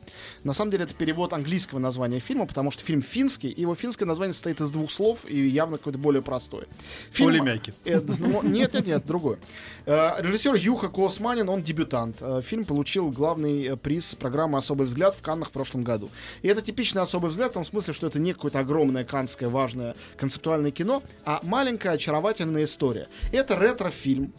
На 0.43 0.53
самом 0.53 0.71
деле 0.71 0.85
это 0.85 0.95
перевод 0.95 1.33
английского 1.33 1.79
названия 1.79 2.19
фильма, 2.19 2.45
потому 2.47 2.71
что 2.71 2.83
фильм 2.83 3.01
финский, 3.01 3.49
и 3.49 3.61
его 3.61 3.75
финское 3.75 4.07
название 4.07 4.33
состоит 4.33 4.59
из 4.59 4.71
двух 4.71 4.91
слов 4.91 5.19
и 5.27 5.39
явно 5.47 5.77
какое-то 5.77 5.99
более 5.99 6.21
простое. 6.21 6.67
Фильм- 7.11 7.29
Олли 7.29 7.39
Мяки. 7.39 7.73
Э, 7.85 8.01
ну, 8.01 8.41
Нет, 8.43 8.73
нет, 8.73 8.87
нет, 8.87 9.05
другое. 9.05 9.37
Э, 9.85 10.15
Режиссер 10.19 10.55
Юха 10.55 10.89
Косманин, 10.89 11.47
он 11.47 11.61
дебютант. 11.61 12.17
Э, 12.21 12.41
Фильм 12.43 12.65
получил 12.65 13.11
главный 13.11 13.77
приз 13.77 14.15
программы 14.15 14.57
«Особый 14.57 14.87
взгляд» 14.87 15.15
в 15.15 15.21
Каннах 15.21 15.49
в 15.49 15.51
прошлом 15.51 15.83
году. 15.83 16.09
И 16.41 16.47
это 16.47 16.61
типичный 16.61 17.01
особый 17.01 17.29
взгляд 17.29 17.51
в 17.51 17.53
том 17.53 17.65
смысле, 17.65 17.93
что 17.93 18.07
это 18.07 18.19
не 18.19 18.33
какое-то 18.33 18.59
огромное 18.59 19.05
каннское 19.05 19.47
важное 19.49 19.95
концептуальное 20.15 20.71
кино, 20.71 21.03
а 21.25 21.39
маленькая 21.43 21.93
очаровательная 21.93 22.63
история. 22.63 23.07
Это 23.31 23.57
ретро-фильм. 23.57 24.33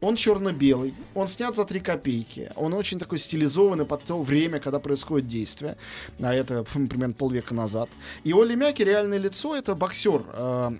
Он 0.00 0.16
черно-белый, 0.16 0.94
он 1.14 1.28
снят 1.28 1.56
за 1.56 1.64
3 1.64 1.80
копейки, 1.80 2.50
он 2.56 2.74
очень 2.74 2.98
такой 2.98 3.18
стилизованный 3.18 3.86
под 3.86 4.04
то 4.04 4.20
время, 4.20 4.60
когда 4.60 4.78
происходит 4.78 5.28
действие, 5.28 5.76
а 6.20 6.34
это 6.34 6.64
примерно 6.72 7.14
полвека 7.14 7.54
назад. 7.54 7.88
И 8.24 8.32
Олли 8.32 8.54
Мяки 8.54 8.82
реальное 8.82 9.18
лицо 9.18 9.56
это 9.56 9.74
боксер, 9.74 10.24
э, 10.32 10.70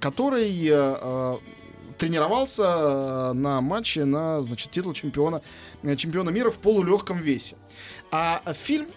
который 0.00 0.50
э, 0.66 0.96
э, 1.00 1.38
тренировался 1.98 3.32
на 3.32 3.60
матче 3.60 4.04
на 4.04 4.42
значит, 4.42 4.70
титул 4.70 4.92
чемпиона, 4.92 5.42
чемпиона 5.96 6.30
мира 6.30 6.50
в 6.50 6.58
полулегком 6.58 7.18
весе. 7.18 7.56
А 8.10 8.42
фильм 8.54 8.88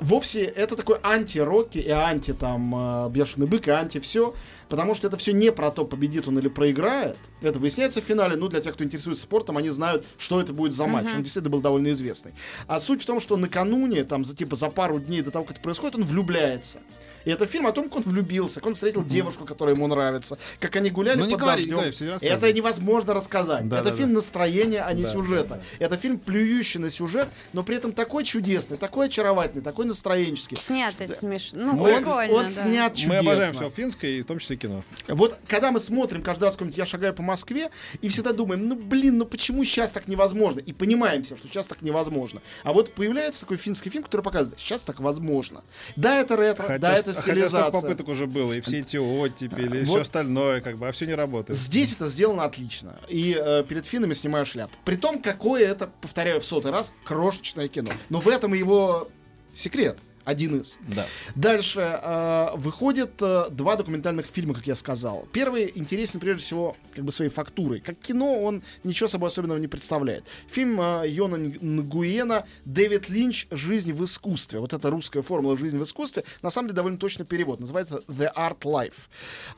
вовсе 0.00 0.44
это 0.44 0.76
такой 0.76 0.98
анти-рокки 1.02 1.78
и 1.78 1.90
анти 1.90 2.32
там 2.32 3.06
э, 3.06 3.10
бешеный 3.10 3.46
бык 3.46 3.68
и 3.68 3.70
анти 3.70 3.98
все, 3.98 4.34
потому 4.68 4.94
что 4.94 5.06
это 5.08 5.16
все 5.16 5.32
не 5.32 5.52
про 5.52 5.70
то, 5.70 5.84
победит 5.84 6.28
он 6.28 6.38
или 6.38 6.48
проиграет. 6.48 7.16
Это 7.40 7.58
выясняется 7.58 8.00
в 8.00 8.04
финале. 8.04 8.36
Ну, 8.36 8.48
для 8.48 8.60
тех, 8.60 8.74
кто 8.74 8.84
интересуется 8.84 9.24
спортом, 9.24 9.56
они 9.56 9.70
знают, 9.70 10.04
что 10.18 10.40
это 10.40 10.52
будет 10.52 10.72
за 10.72 10.86
матч. 10.86 11.06
Он 11.14 11.22
действительно 11.22 11.50
был 11.50 11.60
довольно 11.60 11.92
известный. 11.92 12.32
А 12.66 12.78
суть 12.78 13.02
в 13.02 13.06
том, 13.06 13.20
что 13.20 13.36
накануне, 13.36 14.04
там, 14.04 14.24
за, 14.24 14.34
типа, 14.34 14.56
за 14.56 14.68
пару 14.68 14.98
дней 14.98 15.22
до 15.22 15.30
того, 15.30 15.44
как 15.44 15.54
это 15.54 15.62
происходит, 15.62 15.96
он 15.96 16.04
влюбляется. 16.04 16.80
И 17.26 17.30
это 17.30 17.44
фильм 17.44 17.66
о 17.66 17.72
том, 17.72 17.84
как 17.84 17.96
он 17.96 18.02
влюбился, 18.04 18.60
как 18.60 18.68
он 18.68 18.74
встретил 18.76 19.04
девушку, 19.04 19.44
которая 19.44 19.74
ему 19.74 19.86
нравится, 19.88 20.38
как 20.60 20.76
они 20.76 20.90
гуляли 20.90 21.18
Ну, 21.18 21.26
не 21.26 21.32
под 21.32 21.40
говори, 21.40 21.66
дождем. 21.66 21.92
говори, 22.06 22.26
это 22.28 22.52
невозможно 22.52 23.14
рассказать. 23.14 23.68
Да, 23.68 23.80
это 23.80 23.90
да, 23.90 23.96
фильм 23.96 24.10
да. 24.10 24.14
настроения, 24.16 24.82
а 24.82 24.92
не 24.92 25.02
Да, 25.02 25.10
сюжета. 25.10 25.60
Это 25.80 25.96
фильм 25.96 26.18
плюющий 26.20 26.78
на 26.78 26.88
сюжет, 26.88 27.28
но 27.52 27.64
при 27.64 27.76
этом 27.76 27.92
такой 27.92 28.22
чудесный, 28.22 28.76
такой 28.76 29.06
очаровательный, 29.06 29.64
такой 29.64 29.86
настроенческий. 29.86 30.56
Снято 30.56 31.08
смешно. 31.08 31.72
Ну, 31.72 31.82
Он, 31.82 31.96
прикольно, 32.04 32.32
он 32.32 32.44
да. 32.44 32.48
снят 32.48 32.94
чудесно. 32.94 33.14
Мы 33.14 33.18
обожаем 33.18 33.54
все 33.54 33.70
финское, 33.70 34.10
и 34.12 34.22
в 34.22 34.26
том 34.26 34.38
числе 34.38 34.56
кино. 34.56 34.84
Вот 35.08 35.36
когда 35.48 35.72
мы 35.72 35.80
смотрим 35.80 36.22
каждый 36.22 36.44
раз 36.44 36.54
какой-нибудь 36.54 36.78
«Я 36.78 36.86
шагаю 36.86 37.12
по 37.12 37.22
Москве», 37.22 37.70
и 38.02 38.08
всегда 38.08 38.32
думаем, 38.32 38.68
ну 38.68 38.76
блин, 38.76 39.18
ну 39.18 39.26
почему 39.26 39.64
сейчас 39.64 39.90
так 39.90 40.06
невозможно? 40.06 40.60
И 40.60 40.72
понимаем 40.72 41.24
все, 41.24 41.36
что 41.36 41.48
сейчас 41.48 41.66
так 41.66 41.82
невозможно. 41.82 42.40
А 42.62 42.72
вот 42.72 42.92
появляется 42.92 43.40
такой 43.40 43.56
финский 43.56 43.90
фильм, 43.90 44.04
который 44.04 44.22
показывает, 44.22 44.60
сейчас 44.60 44.84
так 44.84 45.00
возможно. 45.00 45.64
Да, 45.96 46.20
это 46.20 46.36
ретро, 46.36 46.78
да, 46.78 46.94
это 46.94 47.15
хотя 47.22 47.48
столько 47.48 47.70
попыток 47.70 48.08
уже 48.08 48.26
было, 48.26 48.52
и 48.52 48.60
все 48.60 48.80
эти 48.80 48.96
оттепели, 48.96 49.78
и 49.78 49.84
Вот. 49.84 49.88
все 49.88 50.00
остальное, 50.02 50.60
как 50.60 50.78
бы, 50.78 50.88
а 50.88 50.92
все 50.92 51.06
не 51.06 51.14
работает. 51.14 51.58
Здесь 51.58 51.92
это 51.92 52.06
сделано 52.06 52.44
отлично. 52.44 52.96
И 53.08 53.36
э, 53.38 53.64
перед 53.68 53.86
финнами 53.86 54.12
снимаю 54.14 54.44
шляпу. 54.46 54.72
При 54.84 54.96
том, 54.96 55.20
какое 55.20 55.66
это, 55.66 55.90
повторяю 56.00 56.40
в 56.40 56.44
сотый 56.44 56.72
раз, 56.72 56.92
крошечное 57.04 57.68
кино. 57.68 57.90
Но 58.08 58.20
в 58.20 58.28
этом 58.28 58.54
его 58.54 59.08
секрет. 59.52 59.98
Один 60.26 60.60
из. 60.60 60.76
Да. 60.88 61.06
Дальше 61.36 61.78
э, 61.78 62.48
выходят 62.56 63.12
э, 63.22 63.46
два 63.50 63.76
документальных 63.76 64.26
фильма, 64.26 64.54
как 64.54 64.66
я 64.66 64.74
сказал. 64.74 65.28
Первый 65.30 65.70
интересен 65.72 66.18
прежде 66.18 66.42
всего 66.42 66.76
как 66.96 67.04
бы 67.04 67.12
своей 67.12 67.30
фактурой. 67.30 67.78
Как 67.78 67.96
кино 68.00 68.42
он 68.42 68.64
ничего 68.82 69.08
собой 69.08 69.28
особенного 69.28 69.58
не 69.58 69.68
представляет. 69.68 70.24
Фильм 70.50 70.80
э, 70.80 71.04
Йона 71.06 71.36
Нгуена 71.36 72.44
«Дэвид 72.64 73.08
Линч. 73.08 73.46
Жизнь 73.52 73.92
в 73.92 74.02
искусстве». 74.04 74.58
Вот 74.58 74.72
эта 74.72 74.90
русская 74.90 75.22
формула 75.22 75.56
«Жизнь 75.56 75.78
в 75.78 75.84
искусстве» 75.84 76.24
на 76.42 76.50
самом 76.50 76.70
деле 76.70 76.76
довольно 76.76 76.98
точно 76.98 77.24
перевод. 77.24 77.60
Называется 77.60 78.02
«The 78.08 78.28
Art 78.36 78.62
Life». 78.62 78.94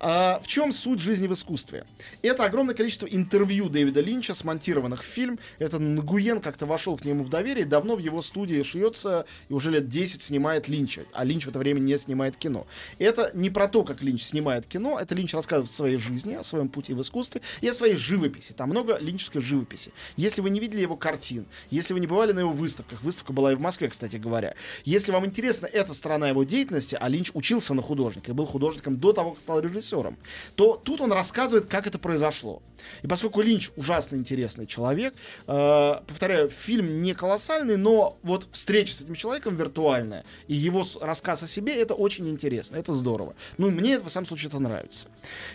А, 0.00 0.38
в 0.44 0.46
чем 0.46 0.72
суть 0.72 1.00
жизни 1.00 1.28
в 1.28 1.32
искусстве? 1.32 1.86
Это 2.20 2.44
огромное 2.44 2.74
количество 2.74 3.06
интервью 3.06 3.70
Дэвида 3.70 4.02
Линча, 4.02 4.34
смонтированных 4.34 5.02
в 5.02 5.06
фильм. 5.06 5.38
Это 5.58 5.78
Нгуен 5.78 6.42
как-то 6.42 6.66
вошел 6.66 6.98
к 6.98 7.06
нему 7.06 7.24
в 7.24 7.30
доверие, 7.30 7.64
давно 7.64 7.96
в 7.96 8.00
его 8.00 8.20
студии 8.20 8.62
шьется 8.62 9.24
и 9.48 9.54
уже 9.54 9.70
лет 9.70 9.88
10 9.88 10.20
снимает 10.20 10.57
Линча. 10.66 11.04
А 11.12 11.22
Линч 11.22 11.44
в 11.44 11.48
это 11.48 11.58
время 11.60 11.78
не 11.78 11.96
снимает 11.98 12.36
кино. 12.36 12.66
Это 12.98 13.30
не 13.34 13.50
про 13.50 13.68
то, 13.68 13.84
как 13.84 14.02
Линч 14.02 14.22
снимает 14.22 14.66
кино, 14.66 14.98
это 14.98 15.14
Линч 15.14 15.34
рассказывает 15.34 15.70
о 15.70 15.74
своей 15.74 15.98
жизни, 15.98 16.34
о 16.34 16.42
своем 16.42 16.68
пути 16.68 16.94
в 16.94 17.02
искусстве 17.02 17.42
и 17.60 17.68
о 17.68 17.74
своей 17.74 17.96
живописи. 17.96 18.52
Там 18.52 18.70
много 18.70 18.98
линческой 18.98 19.40
живописи. 19.40 19.92
Если 20.16 20.40
вы 20.40 20.50
не 20.50 20.60
видели 20.60 20.80
его 20.80 20.96
картин, 20.96 21.46
если 21.70 21.94
вы 21.94 22.00
не 22.00 22.06
бывали 22.06 22.32
на 22.32 22.40
его 22.40 22.50
выставках, 22.50 23.02
выставка 23.02 23.32
была 23.32 23.52
и 23.52 23.54
в 23.54 23.60
Москве, 23.60 23.88
кстати 23.88 24.16
говоря, 24.16 24.54
если 24.84 25.12
вам 25.12 25.26
интересна 25.26 25.66
эта 25.66 25.94
сторона 25.94 26.28
его 26.28 26.44
деятельности, 26.44 26.96
а 26.98 27.08
Линч 27.08 27.30
учился 27.34 27.74
на 27.74 27.82
художника 27.82 28.30
и 28.30 28.34
был 28.34 28.46
художником 28.46 28.96
до 28.98 29.12
того, 29.12 29.32
как 29.32 29.40
стал 29.40 29.60
режиссером, 29.60 30.16
то 30.54 30.80
тут 30.82 31.00
он 31.00 31.12
рассказывает, 31.12 31.66
как 31.66 31.86
это 31.86 31.98
произошло. 31.98 32.62
И 33.02 33.06
поскольку 33.06 33.40
Линч 33.40 33.70
ужасно 33.76 34.16
интересный 34.16 34.66
человек, 34.66 35.14
э, 35.46 35.94
повторяю, 36.06 36.48
фильм 36.48 37.02
не 37.02 37.14
колоссальный, 37.14 37.76
но 37.76 38.18
вот 38.22 38.48
встреча 38.52 38.94
с 38.94 39.00
этим 39.00 39.14
человеком 39.14 39.56
виртуальная 39.56 40.24
и 40.48 40.54
его 40.54 40.84
рассказ 41.00 41.42
о 41.42 41.46
себе, 41.46 41.80
это 41.80 41.94
очень 41.94 42.28
интересно, 42.28 42.76
это 42.76 42.92
здорово. 42.92 43.34
Ну, 43.58 43.70
мне, 43.70 43.98
в 43.98 44.08
самом 44.08 44.26
случае, 44.26 44.48
это 44.48 44.58
нравится. 44.58 45.08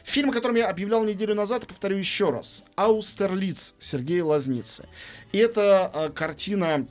Фильм, 0.03 0.29
о 0.29 0.33
котором 0.33 0.55
я 0.55 0.69
объявлял 0.69 1.03
неделю 1.03 1.35
назад, 1.35 1.67
повторю 1.67 1.97
еще 1.97 2.29
раз. 2.29 2.63
«Аустерлиц» 2.75 3.73
Сергея 3.79 4.23
Лазницы. 4.23 4.88
Это 5.31 5.91
э, 5.93 6.09
картина 6.12 6.88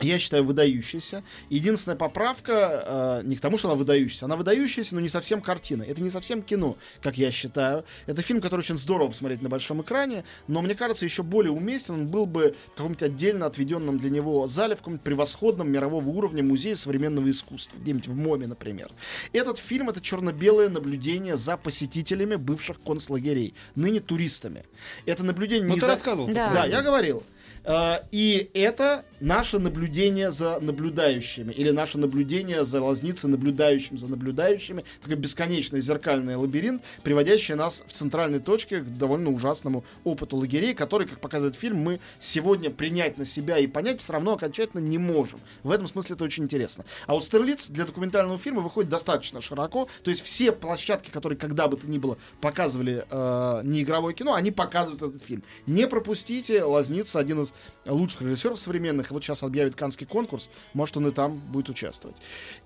я 0.00 0.18
считаю, 0.18 0.44
выдающаяся. 0.44 1.22
Единственная 1.48 1.96
поправка 1.96 3.20
э, 3.22 3.26
не 3.26 3.36
к 3.36 3.40
тому, 3.40 3.58
что 3.58 3.68
она 3.68 3.76
выдающаяся. 3.76 4.26
Она 4.26 4.36
выдающаяся, 4.36 4.94
но 4.94 5.00
не 5.00 5.08
совсем 5.08 5.40
картина. 5.42 5.82
Это 5.82 6.02
не 6.02 6.10
совсем 6.10 6.42
кино, 6.42 6.76
как 7.02 7.18
я 7.18 7.30
считаю. 7.30 7.84
Это 8.06 8.22
фильм, 8.22 8.40
который 8.40 8.60
очень 8.60 8.78
здорово 8.78 9.08
посмотреть 9.08 9.42
на 9.42 9.48
большом 9.48 9.82
экране, 9.82 10.24
но 10.48 10.62
мне 10.62 10.74
кажется, 10.74 11.04
еще 11.04 11.22
более 11.22 11.52
уместен 11.52 11.94
он 11.94 12.06
был 12.06 12.26
бы 12.26 12.54
в 12.68 12.76
каком-нибудь 12.76 13.02
отдельно 13.02 13.46
отведенном 13.46 13.98
для 13.98 14.10
него 14.10 14.46
зале, 14.46 14.74
в 14.74 14.78
каком-нибудь 14.78 15.04
превосходном 15.04 15.70
мирового 15.70 16.08
уровня 16.08 16.42
музее 16.42 16.76
современного 16.76 17.28
искусства. 17.30 17.76
Где-нибудь 17.78 18.08
в 18.08 18.14
МОМе, 18.14 18.46
например. 18.46 18.90
Этот 19.32 19.58
фильм— 19.58 19.88
это 19.90 20.00
черно-белое 20.00 20.68
наблюдение 20.68 21.36
за 21.36 21.56
посетителями 21.56 22.36
бывших 22.36 22.80
концлагерей, 22.80 23.54
ныне 23.74 24.00
туристами. 24.00 24.64
Это 25.06 25.24
наблюдение 25.24 25.66
Ну, 25.66 25.74
не 25.74 25.80
ты 25.80 25.86
за... 25.86 25.92
рассказывал. 25.92 26.28
Да. 26.28 26.52
Да, 26.54 26.66
я 26.66 26.82
говорил. 26.82 27.22
Э, 27.64 27.98
И 28.10 28.50
это 28.54 29.04
наше 29.20 29.58
наблюдение 29.58 30.30
за 30.30 30.58
наблюдающими, 30.60 31.52
или 31.52 31.70
наше 31.70 31.98
наблюдение 31.98 32.64
за 32.64 32.82
лазницей, 32.82 33.28
наблюдающим 33.30 33.98
за 33.98 34.08
наблюдающими. 34.08 34.84
Такой 35.00 35.16
бесконечный 35.16 35.80
зеркальный 35.80 36.36
лабиринт, 36.36 36.82
приводящий 37.02 37.54
нас 37.54 37.84
в 37.86 37.92
центральной 37.92 38.40
точке 38.40 38.80
к 38.80 38.98
довольно 38.98 39.30
ужасному 39.30 39.84
опыту 40.04 40.36
лагерей, 40.36 40.74
который, 40.74 41.06
как 41.06 41.20
показывает 41.20 41.56
фильм, 41.56 41.78
мы 41.78 42.00
сегодня 42.18 42.70
принять 42.70 43.18
на 43.18 43.24
себя 43.24 43.58
и 43.58 43.66
понять 43.66 44.00
все 44.00 44.14
равно 44.14 44.32
окончательно 44.32 44.80
не 44.80 44.98
можем. 44.98 45.40
В 45.62 45.70
этом 45.70 45.86
смысле 45.86 46.14
это 46.16 46.24
очень 46.24 46.44
интересно. 46.44 46.84
А 47.06 47.14
у 47.14 47.20
Стерлиц 47.20 47.68
для 47.68 47.84
документального 47.84 48.38
фильма 48.38 48.60
выходит 48.60 48.90
достаточно 48.90 49.40
широко, 49.40 49.88
то 50.02 50.10
есть 50.10 50.22
все 50.22 50.52
площадки, 50.52 51.10
которые 51.10 51.38
когда 51.38 51.68
бы 51.68 51.76
то 51.76 51.88
ни 51.88 51.98
было 51.98 52.18
показывали 52.40 53.04
э, 53.08 53.60
неигровое 53.64 54.14
кино, 54.14 54.34
они 54.34 54.50
показывают 54.50 55.02
этот 55.02 55.22
фильм. 55.22 55.42
Не 55.66 55.86
пропустите, 55.86 56.64
Лазница 56.64 57.18
один 57.18 57.42
из 57.42 57.52
лучших 57.86 58.22
режиссеров 58.22 58.58
современных, 58.58 59.09
и 59.10 59.14
вот 59.14 59.24
сейчас 59.24 59.42
объявит 59.42 59.74
Канский 59.74 60.06
конкурс, 60.06 60.50
может 60.74 60.96
он 60.96 61.08
и 61.08 61.10
там 61.10 61.38
будет 61.38 61.68
участвовать. 61.68 62.16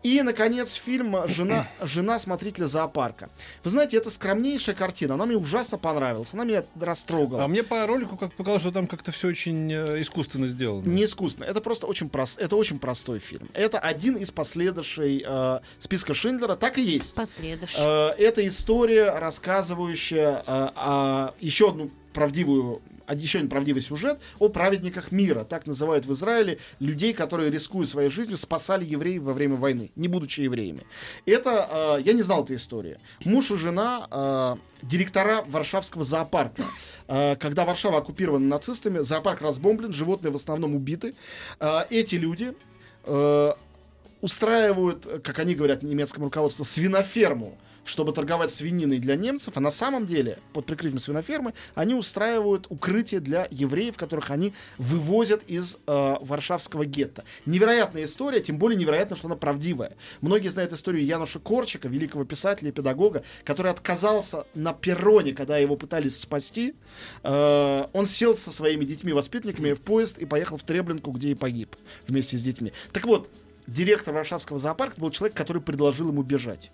И, 0.02 0.20
наконец, 0.22 0.72
фильм 0.72 1.16
«Жена, 1.26 1.68
жена 1.82 2.18
смотрителя 2.18 2.66
зоопарка». 2.66 3.30
Вы 3.62 3.70
знаете, 3.70 3.96
это 3.96 4.10
скромнейшая 4.10 4.74
картина, 4.74 5.14
она 5.14 5.26
мне 5.26 5.36
ужасно 5.36 5.78
понравилась, 5.78 6.32
она 6.34 6.44
меня 6.44 6.64
растрогала. 6.80 7.44
А 7.44 7.48
мне 7.48 7.62
по 7.62 7.86
ролику 7.86 8.16
как 8.16 8.32
показалось, 8.34 8.62
что 8.62 8.72
там 8.72 8.86
как-то 8.86 9.12
все 9.12 9.28
очень 9.28 9.72
э, 9.72 10.00
искусственно 10.00 10.48
сделано. 10.48 10.86
Не 10.86 11.04
искусственно. 11.04 11.46
Это 11.46 11.60
просто 11.60 11.86
очень, 11.86 12.08
прос... 12.08 12.36
это 12.38 12.56
очень 12.56 12.78
простой 12.78 13.18
фильм. 13.18 13.48
Это 13.54 13.78
один 13.78 14.16
из 14.16 14.30
последующей 14.30 15.24
э, 15.26 15.60
списка 15.78 16.14
Шиндлера. 16.14 16.56
Так 16.56 16.78
и 16.78 16.82
есть. 16.82 17.14
Последующий. 17.14 17.78
Э, 17.78 18.10
это 18.18 18.46
история, 18.46 19.18
рассказывающая 19.18 20.42
э, 20.46 20.70
о 20.74 21.34
еще 21.40 21.70
одну 21.70 21.90
правдивую 22.12 22.80
еще 23.12 23.38
один 23.38 23.48
правдивый 23.48 23.82
сюжет 23.82 24.18
о 24.38 24.48
праведниках 24.48 25.12
мира. 25.12 25.44
Так 25.44 25.66
называют 25.66 26.06
в 26.06 26.12
Израиле 26.12 26.58
людей, 26.80 27.12
которые, 27.12 27.50
рискуя 27.50 27.84
своей 27.84 28.10
жизнью, 28.10 28.36
спасали 28.36 28.84
евреев 28.84 29.22
во 29.22 29.32
время 29.32 29.56
войны, 29.56 29.90
не 29.96 30.08
будучи 30.08 30.40
евреями. 30.40 30.86
Это, 31.26 31.98
э, 31.98 32.02
я 32.02 32.12
не 32.12 32.22
знал 32.22 32.44
этой 32.44 32.56
истории. 32.56 32.98
Муж 33.24 33.50
и 33.50 33.56
жена 33.56 34.06
э, 34.10 34.86
директора 34.86 35.44
Варшавского 35.46 36.04
зоопарка. 36.04 36.64
Э, 37.08 37.36
когда 37.36 37.64
Варшава 37.64 37.98
оккупирована 37.98 38.46
нацистами, 38.46 39.00
зоопарк 39.00 39.42
разбомблен, 39.42 39.92
животные 39.92 40.30
в 40.30 40.36
основном 40.36 40.74
убиты. 40.74 41.14
Э, 41.60 41.82
эти 41.90 42.16
люди 42.16 42.54
э, 43.04 43.52
устраивают, 44.20 45.06
как 45.22 45.38
они 45.38 45.54
говорят 45.54 45.82
немецкому 45.82 46.26
руководству, 46.26 46.64
свиноферму, 46.64 47.58
чтобы 47.84 48.12
торговать 48.12 48.50
свининой 48.50 48.98
для 48.98 49.16
немцев, 49.16 49.56
а 49.56 49.60
на 49.60 49.70
самом 49.70 50.06
деле 50.06 50.38
под 50.52 50.66
прикрытием 50.66 50.98
свинофермы 50.98 51.54
они 51.74 51.94
устраивают 51.94 52.66
укрытие 52.68 53.20
для 53.20 53.46
евреев, 53.50 53.96
которых 53.96 54.30
они 54.30 54.54
вывозят 54.78 55.42
из 55.44 55.78
э, 55.86 56.16
Варшавского 56.20 56.84
гетто. 56.84 57.24
Невероятная 57.46 58.04
история, 58.04 58.40
тем 58.40 58.58
более 58.58 58.78
невероятно, 58.78 59.16
что 59.16 59.28
она 59.28 59.36
правдивая. 59.36 59.92
Многие 60.20 60.48
знают 60.48 60.72
историю 60.72 61.04
Януша 61.04 61.38
Корчака, 61.38 61.88
великого 61.88 62.24
писателя 62.24 62.70
и 62.70 62.72
педагога, 62.72 63.22
который 63.44 63.70
отказался 63.70 64.46
на 64.54 64.72
перроне, 64.72 65.32
когда 65.32 65.58
его 65.58 65.76
пытались 65.76 66.18
спасти. 66.18 66.74
Э, 67.22 67.86
он 67.92 68.06
сел 68.06 68.36
со 68.36 68.52
своими 68.52 68.84
детьми-воспитанниками 68.84 69.72
в 69.72 69.80
поезд 69.80 70.18
и 70.18 70.26
поехал 70.26 70.56
в 70.56 70.62
Треблинку, 70.62 71.10
где 71.10 71.28
и 71.28 71.34
погиб 71.34 71.76
вместе 72.08 72.38
с 72.38 72.42
детьми. 72.42 72.72
Так 72.92 73.04
вот, 73.04 73.30
директор 73.66 74.14
Варшавского 74.14 74.58
зоопарка 74.58 75.00
был 75.00 75.10
человек, 75.10 75.36
который 75.36 75.62
предложил 75.62 76.08
ему 76.08 76.22
бежать. 76.22 76.70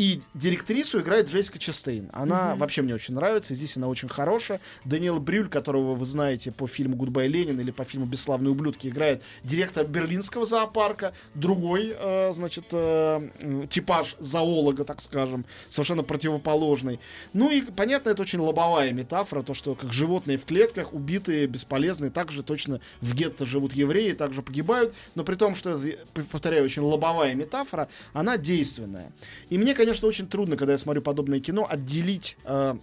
И 0.00 0.22
директрису 0.32 1.02
играет 1.02 1.28
Джессика 1.28 1.58
Честейн. 1.58 2.08
Она 2.14 2.52
Мгм. 2.52 2.60
вообще 2.60 2.80
мне 2.80 2.94
очень 2.94 3.12
нравится. 3.12 3.54
Здесь 3.54 3.76
она 3.76 3.86
очень 3.86 4.08
хорошая. 4.08 4.58
Даниэл 4.86 5.20
Брюль, 5.20 5.50
которого 5.50 5.94
вы 5.94 6.06
знаете 6.06 6.52
по 6.52 6.66
фильму 6.66 6.96
«Гудбай, 6.96 7.28
Ленин» 7.28 7.60
или 7.60 7.70
по 7.70 7.84
фильму 7.84 8.06
«Бесславные 8.06 8.50
ублюдки», 8.50 8.88
играет 8.88 9.22
директор 9.44 9.86
Берлинского 9.86 10.46
зоопарка. 10.46 11.12
Другой, 11.34 11.94
э, 11.94 12.32
значит, 12.32 12.64
э, 12.72 13.66
типаж 13.68 14.16
зоолога, 14.18 14.84
так 14.84 15.02
скажем, 15.02 15.44
совершенно 15.68 16.02
противоположный. 16.02 16.98
Ну 17.34 17.50
и, 17.50 17.60
понятно, 17.60 18.08
это 18.08 18.22
очень 18.22 18.38
лобовая 18.38 18.92
метафора, 18.92 19.42
то, 19.42 19.52
что 19.52 19.74
как 19.74 19.92
животные 19.92 20.38
в 20.38 20.46
клетках, 20.46 20.94
убитые, 20.94 21.46
бесполезные, 21.46 22.10
также 22.10 22.42
точно 22.42 22.80
в 23.02 23.14
гетто 23.14 23.44
живут 23.44 23.74
евреи, 23.74 24.12
также 24.12 24.40
погибают, 24.40 24.94
но 25.14 25.24
при 25.24 25.34
том, 25.34 25.54
что 25.54 25.72
это, 25.72 25.98
повторяю, 26.32 26.64
очень 26.64 26.80
лобовая 26.80 27.34
метафора, 27.34 27.90
она 28.14 28.38
действенная. 28.38 29.12
И 29.50 29.58
мне, 29.58 29.74
конечно, 29.74 29.89
очень 30.06 30.26
трудно, 30.26 30.56
когда 30.56 30.72
я 30.72 30.78
смотрю 30.78 31.02
подобное 31.02 31.40
кино, 31.40 31.66
отделить 31.68 32.36
э, 32.44 32.76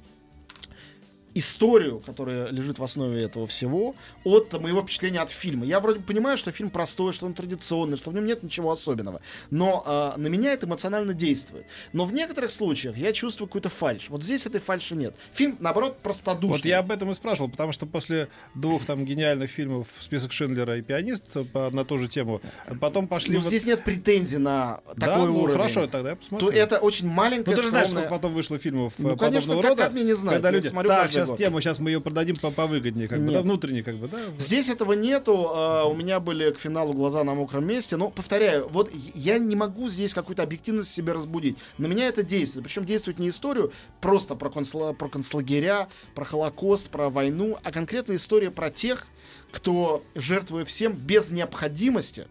историю, 1.37 2.01
которая 2.05 2.47
лежит 2.49 2.79
в 2.79 2.83
основе 2.83 3.21
этого 3.21 3.47
всего, 3.47 3.95
от 4.23 4.53
моего 4.61 4.81
впечатления 4.81 5.19
от 5.21 5.29
фильма. 5.29 5.65
Я 5.65 5.79
вроде 5.79 5.99
понимаю, 5.99 6.37
что 6.37 6.51
фильм 6.51 6.69
простой, 6.69 7.13
что 7.13 7.25
он 7.25 7.33
традиционный, 7.33 7.97
что 7.97 8.11
в 8.11 8.13
нем 8.13 8.25
нет 8.25 8.43
ничего 8.43 8.71
особенного. 8.71 9.21
Но 9.49 9.83
э, 10.15 10.19
на 10.19 10.27
меня 10.27 10.53
это 10.53 10.65
эмоционально 10.65 11.13
действует. 11.13 11.65
Но 11.93 12.05
в 12.05 12.13
некоторых 12.13 12.51
случаях 12.51 12.97
я 12.97 13.13
чувствую 13.13 13.47
какую-то 13.47 13.69
фальш. 13.69 14.09
Вот 14.09 14.23
здесь 14.23 14.45
этой 14.45 14.59
фальши 14.61 14.95
нет. 14.95 15.15
Фильм, 15.33 15.57
наоборот, 15.59 15.97
простодушный. 16.03 16.57
Вот 16.57 16.65
я 16.65 16.79
об 16.79 16.91
этом 16.91 17.11
и 17.11 17.13
спрашивал, 17.13 17.49
потому 17.49 17.71
что 17.71 17.85
после 17.85 18.27
двух 18.55 18.85
там 18.85 19.05
гениальных 19.05 19.51
фильмов 19.51 19.87
«Список 19.99 20.31
Шиндлера» 20.31 20.77
и 20.77 20.81
«Пианист» 20.81 21.25
по- 21.53 21.69
на 21.71 21.85
ту 21.85 21.97
же 21.97 22.07
тему, 22.07 22.41
потом 22.79 23.07
пошли... 23.07 23.33
Ну, 23.35 23.39
вот- 23.39 23.47
здесь 23.47 23.65
нет 23.65 23.83
претензий 23.83 24.37
на 24.37 24.81
Да, 24.95 25.07
такой 25.07 25.27
ну, 25.27 25.39
уровень. 25.43 25.57
хорошо, 25.57 25.87
тогда 25.87 26.11
я 26.11 26.15
посмотрю. 26.15 26.49
То 26.49 26.53
это 26.55 26.77
очень 26.79 27.07
Ну, 27.07 27.13
маленькая, 27.13 27.55
ты 27.55 27.61
же 27.61 27.69
знаешь, 27.69 27.87
скромная- 27.87 28.05
сколько 28.07 28.15
потом 28.15 28.33
вышло 28.33 28.57
фильмов 28.57 28.93
Ну, 28.97 29.15
конечно, 29.17 29.41
подобного 29.53 29.61
как- 29.61 29.69
рода. 29.71 29.83
как 29.83 29.93
мне 29.93 30.03
не 30.03 30.13
знать? 30.13 30.35
Когда 30.35 30.51
люди, 30.51 30.67
смотрю 30.67 30.87
так, 30.89 31.01
каждый 31.03 31.17
сейчас 31.27 31.29
год». 31.31 31.37
тему, 31.39 31.61
сейчас 31.61 31.79
мы 31.79 31.91
ее 31.91 32.01
продадим 32.01 32.35
по 32.35 32.51
повыгоднее, 32.51 33.07
как 33.07 33.19
бы, 33.19 33.25
Нет. 33.25 33.33
да, 33.33 33.41
внутренне, 33.41 33.83
как 33.83 33.95
бы, 33.97 34.07
да. 34.07 34.17
Здесь 34.37 34.69
этого 34.69 34.93
нету. 34.93 35.51
а, 35.53 35.85
у 35.85 35.93
меня 35.93 36.19
были 36.19 36.51
к 36.51 36.59
финалу 36.59 36.93
глаза 36.93 37.23
на 37.23 37.33
мокром 37.35 37.65
месте. 37.65 37.97
Но, 37.97 38.09
повторяю, 38.09 38.67
вот 38.69 38.91
я 39.13 39.39
не 39.39 39.55
могу 39.55 39.87
здесь 39.89 40.13
какую-то 40.13 40.43
объективность 40.43 40.91
себе 40.91 41.13
разбудить. 41.13 41.57
На 41.77 41.87
меня 41.87 42.07
это 42.07 42.23
действует. 42.23 42.65
Причем 42.65 42.85
действует 42.85 43.19
не 43.19 43.29
историю 43.29 43.71
просто 44.01 44.35
про, 44.35 44.49
концла- 44.49 44.93
про 44.93 45.09
концлагеря, 45.09 45.87
про 46.15 46.25
Холокост, 46.25 46.89
про 46.89 47.09
войну, 47.09 47.57
а 47.63 47.71
конкретно 47.71 48.15
история 48.15 48.51
про 48.51 48.69
тех, 48.69 49.07
кто, 49.51 50.03
жертвуя 50.15 50.65
всем 50.65 50.93
без 50.93 51.31
необходимости, 51.31 52.27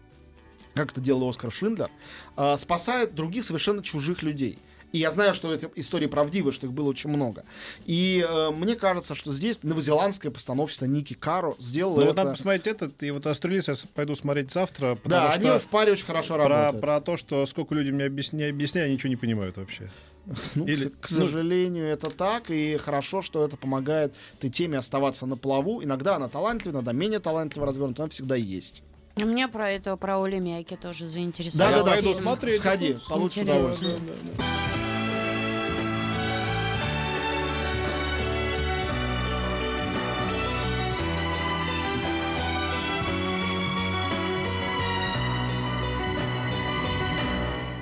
как 0.73 0.91
это 0.91 1.01
делал 1.01 1.27
Оскар 1.27 1.51
Шиндлер, 1.51 1.89
а, 2.35 2.57
спасает 2.57 3.15
других 3.15 3.43
совершенно 3.43 3.81
чужих 3.81 4.23
людей. 4.23 4.59
И 4.93 4.99
я 4.99 5.11
знаю, 5.11 5.33
что 5.33 5.53
эти 5.53 5.69
истории 5.75 6.07
правдивы, 6.07 6.51
что 6.53 6.65
их 6.65 6.71
было 6.73 6.87
очень 6.87 7.09
много. 7.09 7.43
И 7.85 8.25
э, 8.27 8.51
мне 8.51 8.75
кажется, 8.75 9.15
что 9.15 9.33
здесь 9.33 9.59
новозеландская 9.61 10.31
постановщица 10.31 10.87
Ники 10.87 11.13
Каро 11.13 11.55
сделала 11.59 11.95
Ну, 11.95 12.01
это... 12.01 12.07
вот 12.09 12.17
надо 12.17 12.31
посмотреть 12.31 12.67
этот, 12.67 13.03
и 13.03 13.11
вот 13.11 13.27
«Астрелист» 13.27 13.67
я 13.67 13.75
пойду 13.93 14.15
смотреть 14.15 14.51
завтра, 14.51 14.97
Да, 15.03 15.31
что 15.31 15.51
они 15.51 15.59
в 15.59 15.67
паре 15.67 15.91
очень 15.91 16.05
хорошо 16.05 16.35
про, 16.35 16.47
работают. 16.47 16.81
про 16.81 17.01
то, 17.01 17.17
что 17.17 17.45
сколько 17.45 17.75
людям 17.75 17.95
мне 17.95 18.05
объясня, 18.05 18.47
объясняю, 18.49 18.85
они 18.85 18.93
ничего 18.95 19.09
не 19.09 19.17
понимают 19.17 19.57
вообще. 19.57 19.89
Ну, 20.55 20.65
к 20.65 20.69
или- 20.69 20.75
с- 20.87 20.91
к, 21.01 21.11
ну- 21.11 21.17
сожалению, 21.25 21.85
это 21.87 22.09
так, 22.09 22.49
и 22.49 22.77
хорошо, 22.77 23.21
что 23.21 23.45
это 23.45 23.57
помогает 23.57 24.13
этой 24.39 24.49
теме 24.49 24.77
оставаться 24.77 25.25
на 25.25 25.35
плаву. 25.37 25.83
Иногда 25.83 26.15
она 26.15 26.29
талантлива, 26.29 26.75
иногда 26.75 26.93
менее 26.93 27.19
талантливо 27.19 27.65
развернута, 27.67 28.03
она 28.03 28.09
всегда 28.09 28.35
есть. 28.35 28.83
Меня 29.17 29.47
про 29.47 29.69
это, 29.71 29.97
про 29.97 30.21
Оли 30.23 30.37
Мяки 30.39 30.75
тоже 30.75 31.07
заинтересовало. 31.07 31.77
Да-да-да, 31.77 31.91
пойду 31.95 32.13
с- 32.13 32.21
смотреть. 32.23 32.57
сходи, 32.57 32.97
получишь 33.09 33.37
Интересно. 33.39 33.63
удовольствие. 33.65 33.97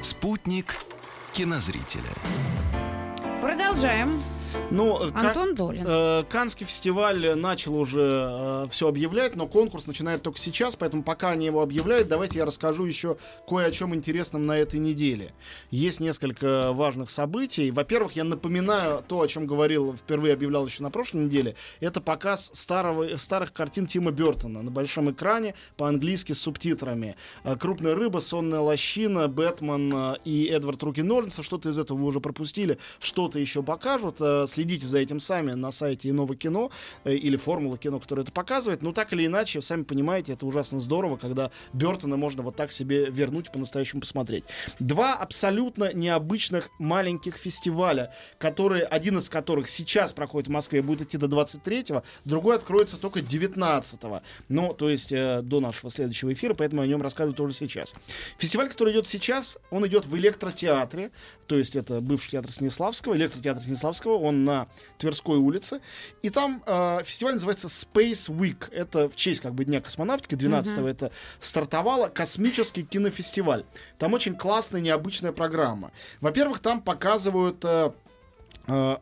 Спутник 0.06 0.78
кинозрителя. 1.34 2.14
Продолжаем. 3.42 4.22
Ну, 4.72 5.06
э, 5.06 5.12
Антон 5.14 5.56
Долин. 5.56 5.84
э, 5.86 6.24
Канский 6.30 6.66
фестиваль 6.66 7.36
начал 7.36 7.78
уже 7.78 8.68
все 8.72 8.88
объявлять, 8.88 9.36
но 9.36 9.48
конкурс 9.48 9.88
начинает 9.88 10.22
только 10.24 10.40
сейчас, 10.40 10.76
поэтому 10.76 11.04
пока 11.04 11.30
они 11.30 11.46
его 11.46 11.62
объявляют, 11.62 12.08
давайте 12.08 12.40
я 12.40 12.46
расскажу 12.46 12.86
еще 12.86 13.18
кое 13.48 13.68
о 13.68 13.72
чем 13.72 13.96
интересном 13.96 14.46
на 14.46 14.58
этой 14.58 14.80
неделе. 14.80 15.34
Есть 15.72 16.00
несколько 16.00 16.74
важных 16.74 17.10
событий. 17.10 17.72
Во-первых, 17.72 18.16
я 18.16 18.24
напоминаю 18.24 19.04
то, 19.08 19.22
о 19.22 19.28
чем 19.28 19.46
говорил, 19.46 19.96
впервые 19.96 20.34
объявлял 20.34 20.66
еще 20.66 20.84
на 20.84 20.90
прошлой 20.90 21.26
неделе. 21.26 21.56
Это 21.80 22.02
показ 22.02 22.52
старого, 22.54 23.18
старых 23.18 23.54
картин 23.54 23.86
Тима 23.88 24.12
Бертона 24.12 24.62
на 24.62 24.72
большом 24.72 25.12
экране 25.12 25.56
по-английски 25.78 26.34
с 26.34 26.42
субтитрами. 26.42 27.16
Э, 27.44 27.56
«Крупная 27.56 27.96
рыба», 27.96 28.20
«Сонная 28.20 28.60
лощина», 28.60 29.28
«Бэтмен» 29.28 29.94
э, 29.94 30.16
и 30.26 30.48
«Эдвард 30.48 30.82
Руки 30.84 31.02
Норриса». 31.02 31.44
Что-то 31.44 31.70
из 31.70 31.80
этого 31.80 31.98
вы 31.98 32.06
уже 32.08 32.20
пропустили, 32.20 32.80
что-то 33.00 33.40
еще 33.40 33.64
покажут. 33.64 34.18
Следите 34.48 34.86
за 34.86 35.00
этим 35.00 35.20
сами 35.20 35.52
на 35.52 35.72
сайте 35.72 36.10
Иного 36.10 36.36
кино 36.36 36.72
э, 37.04 37.16
или 37.16 37.38
Формула 37.38 37.78
кино, 37.78 38.00
которое 38.00 38.24
это 38.24 38.32
показывает. 38.32 38.82
Но 38.82 38.94
так 38.94 39.14
или 39.14 39.26
иначе, 39.26 39.62
сами 39.62 39.84
понимаете, 39.84 40.34
это 40.34 40.46
ужасно 40.46 40.80
здорово, 40.80 41.18
когда 41.18 41.52
Бертона 41.74 42.18
можно 42.18 42.44
вот 42.44 42.56
так 42.56 42.72
себе 42.72 43.06
вернуть 43.06 43.48
и 43.48 43.52
по-настоящему 43.52 44.02
посмотреть. 44.02 44.46
Два 44.80 45.14
абсолютно 45.16 45.94
необычных 45.94 46.70
маленьких 46.80 47.38
фестиваля, 47.38 48.14
которые, 48.38 48.84
один 48.84 49.18
из 49.18 49.30
которых 49.30 49.70
сейчас 49.70 50.14
проходит 50.14 50.48
в 50.48 50.52
Москве, 50.52 50.82
будет 50.82 51.02
идти 51.04 51.18
до 51.18 51.28
23-го, 51.28 52.04
другой 52.26 52.56
откроется 52.56 53.00
только 53.00 53.20
19-го. 53.20 54.22
Ну, 54.50 54.74
то 54.74 54.90
есть 54.90 55.12
э, 55.12 55.42
до 55.42 55.60
нашего 55.60 55.92
следующего 55.92 56.34
эфира, 56.34 56.54
поэтому 56.54 56.82
о 56.82 56.88
нем 56.88 57.02
рассказываю 57.02 57.36
тоже 57.36 57.54
сейчас. 57.54 57.94
Фестиваль, 58.38 58.70
который 58.70 58.94
идет 58.94 59.08
сейчас, 59.08 59.58
он 59.72 59.86
идет 59.88 60.06
в 60.06 60.16
электротеатре, 60.18 61.12
то 61.48 61.58
есть 61.58 61.76
это 61.76 62.02
бывший 62.02 62.32
театр 62.32 62.52
Станиславского, 62.52 63.16
электротеатр 63.16 63.62
Станиславского, 63.62 64.14
он 64.14 64.35
на 64.44 64.68
Тверской 64.98 65.38
улице. 65.38 65.82
И 66.22 66.30
там 66.30 66.62
э, 66.66 67.00
фестиваль 67.04 67.34
называется 67.34 67.68
Space 67.68 68.30
Week. 68.30 68.70
Это 68.72 69.10
в 69.10 69.16
честь 69.16 69.42
как 69.42 69.54
бы 69.54 69.66
Дня 69.66 69.82
космонавтики, 69.82 70.36
12-го 70.36 70.88
это 70.88 71.12
стартовало 71.40 72.10
космический 72.10 72.84
кинофестиваль. 72.84 73.66
Там 73.98 74.14
очень 74.14 74.36
классная, 74.36 74.82
необычная 74.82 75.32
программа. 75.32 75.92
Во-первых, 76.22 76.60
там 76.60 76.82
показывают 76.82 77.64
э, 77.64 77.92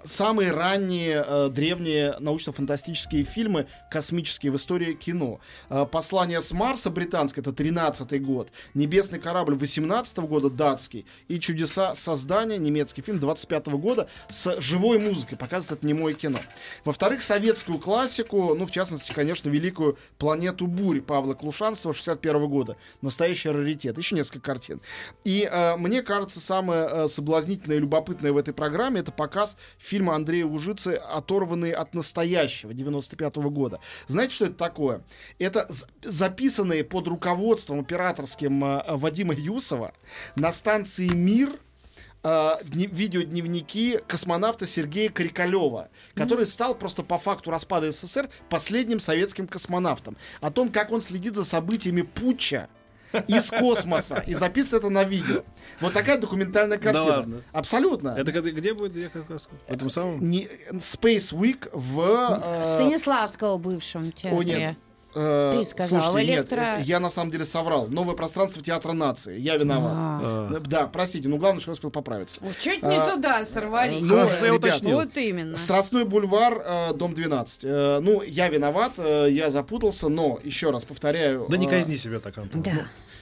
самые 0.05 0.51
ранние 0.51 1.23
э, 1.25 1.49
древние 1.49 2.15
научно-фантастические 2.19 3.23
фильмы 3.23 3.67
космические 3.89 4.51
в 4.51 4.57
истории 4.57 4.93
кино. 4.93 5.39
Э, 5.69 5.85
«Послание 5.85 6.41
с 6.41 6.51
Марса» 6.51 6.89
британское, 6.89 7.41
это 7.41 7.51
13-й 7.51 8.19
год. 8.19 8.49
«Небесный 8.73 9.19
корабль» 9.19 9.55
18 9.55 10.17
года, 10.19 10.49
датский. 10.49 11.05
И 11.27 11.39
«Чудеса 11.39 11.95
создания», 11.95 12.57
немецкий 12.57 13.01
фильм 13.01 13.19
25 13.19 13.67
года 13.67 14.09
с 14.29 14.59
живой 14.59 14.99
музыкой. 14.99 15.37
Показывает 15.37 15.79
это 15.79 15.87
немое 15.87 16.13
кино. 16.13 16.39
Во-вторых, 16.83 17.21
советскую 17.21 17.79
классику, 17.79 18.55
ну, 18.55 18.65
в 18.65 18.71
частности, 18.71 19.11
конечно, 19.11 19.49
великую 19.49 19.97
«Планету 20.17 20.67
бурь» 20.67 21.01
Павла 21.01 21.33
Клушанцева 21.33 21.93
61 21.93 22.47
года. 22.47 22.77
Настоящий 23.01 23.49
раритет. 23.49 23.97
Еще 23.97 24.15
несколько 24.15 24.41
картин. 24.41 24.81
И 25.23 25.47
э, 25.49 25.77
мне 25.77 26.01
кажется, 26.01 26.39
самое 26.39 26.87
э, 26.89 27.07
соблазнительное 27.07 27.77
и 27.77 27.79
любопытное 27.79 28.31
в 28.31 28.37
этой 28.37 28.53
программе 28.53 28.99
это 28.99 29.11
показ 29.11 29.52
фильма 29.77 30.15
Андрея 30.15 30.45
Лужицы 30.45 30.89
«Оторванные 30.95 31.73
от 31.73 31.93
настоящего» 31.93 32.73
95 32.73 33.35
года. 33.37 33.79
Знаете, 34.07 34.35
что 34.35 34.45
это 34.45 34.55
такое? 34.55 35.03
Это 35.39 35.67
записанные 36.03 36.83
под 36.83 37.07
руководством 37.07 37.79
операторским 37.79 38.63
э, 38.63 38.83
Вадима 38.95 39.33
Юсова 39.33 39.93
на 40.35 40.51
станции 40.51 41.07
«Мир» 41.07 41.59
э, 42.23 42.51
видеодневники 42.63 43.99
космонавта 44.07 44.65
Сергея 44.65 45.09
Крикалева, 45.09 45.89
который 46.15 46.45
стал 46.45 46.75
просто 46.75 47.03
по 47.03 47.17
факту 47.17 47.51
распада 47.51 47.91
СССР 47.91 48.29
последним 48.49 48.99
советским 48.99 49.47
космонавтом. 49.47 50.17
О 50.41 50.51
том, 50.51 50.71
как 50.71 50.91
он 50.91 51.01
следит 51.01 51.35
за 51.35 51.43
событиями 51.43 52.01
путча 52.01 52.69
из 53.27 53.49
космоса 53.51 54.23
и 54.25 54.33
записывает 54.33 54.83
это 54.83 54.89
на 54.91 55.03
видео. 55.03 55.43
Вот 55.79 55.93
такая 55.93 56.17
документальная 56.17 56.77
картина. 56.77 57.05
ладно? 57.05 57.41
Абсолютно. 57.51 58.09
Это 58.17 58.31
где, 58.31 58.51
где 58.51 58.73
будет? 58.73 58.93
Где, 58.93 59.09
как 59.09 59.29
раз? 59.29 59.47
в 59.67 59.71
этом 59.71 59.89
самом? 59.89 60.19
Не- 60.29 60.47
Space 60.73 61.33
Week 61.33 61.69
в... 61.73 61.99
э, 62.61 62.65
Станиславского 62.65 63.57
бывшем 63.57 64.11
театре. 64.11 64.37
о, 64.39 64.43
нет. 64.43 64.77
Э, 65.15 65.51
Ты 65.53 65.65
сказал, 65.65 66.01
слушайте, 66.01 66.31
нет, 66.33 66.51
электро- 66.51 66.81
я 66.83 66.99
на 66.99 67.09
самом 67.09 67.31
деле 67.31 67.45
соврал. 67.45 67.87
Новое 67.87 68.15
пространство 68.15 68.61
театра 68.63 68.93
нации. 68.93 69.39
Я 69.39 69.57
виноват. 69.57 69.91
А. 69.93 70.49
А. 70.51 70.55
Э, 70.55 70.59
Да, 70.65 70.87
простите, 70.87 71.29
но 71.29 71.37
главное, 71.37 71.61
что 71.61 71.71
я 71.71 71.73
успел 71.73 71.91
поправиться. 71.91 72.39
Уж 72.43 72.55
Чуть 72.57 72.81
не 72.83 72.97
А, 72.97 73.13
туда 73.13 73.45
сорвались. 73.45 74.01
ну, 74.05 74.27
что 74.29 74.45
я 74.45 74.53
ребят, 74.53 74.63
уточнил. 74.71 74.95
Вот 74.95 75.15
именно. 75.17 75.57
Страстной 75.57 76.05
бульвар, 76.05 76.61
э, 76.65 76.93
дом 76.93 77.13
12. 77.13 77.61
Э, 77.63 77.99
ну, 78.01 78.21
я 78.21 78.49
виноват, 78.49 78.93
э, 78.97 79.27
я 79.31 79.49
запутался, 79.49 80.09
но, 80.09 80.39
еще 80.43 80.71
раз 80.71 80.85
повторяю... 80.85 81.45
Да 81.49 81.57
не 81.57 81.67
э, 81.67 81.69
казни 81.69 81.95
себя 81.95 82.19
так, 82.19 82.37
Антон. 82.37 82.61
Да. 82.61 82.71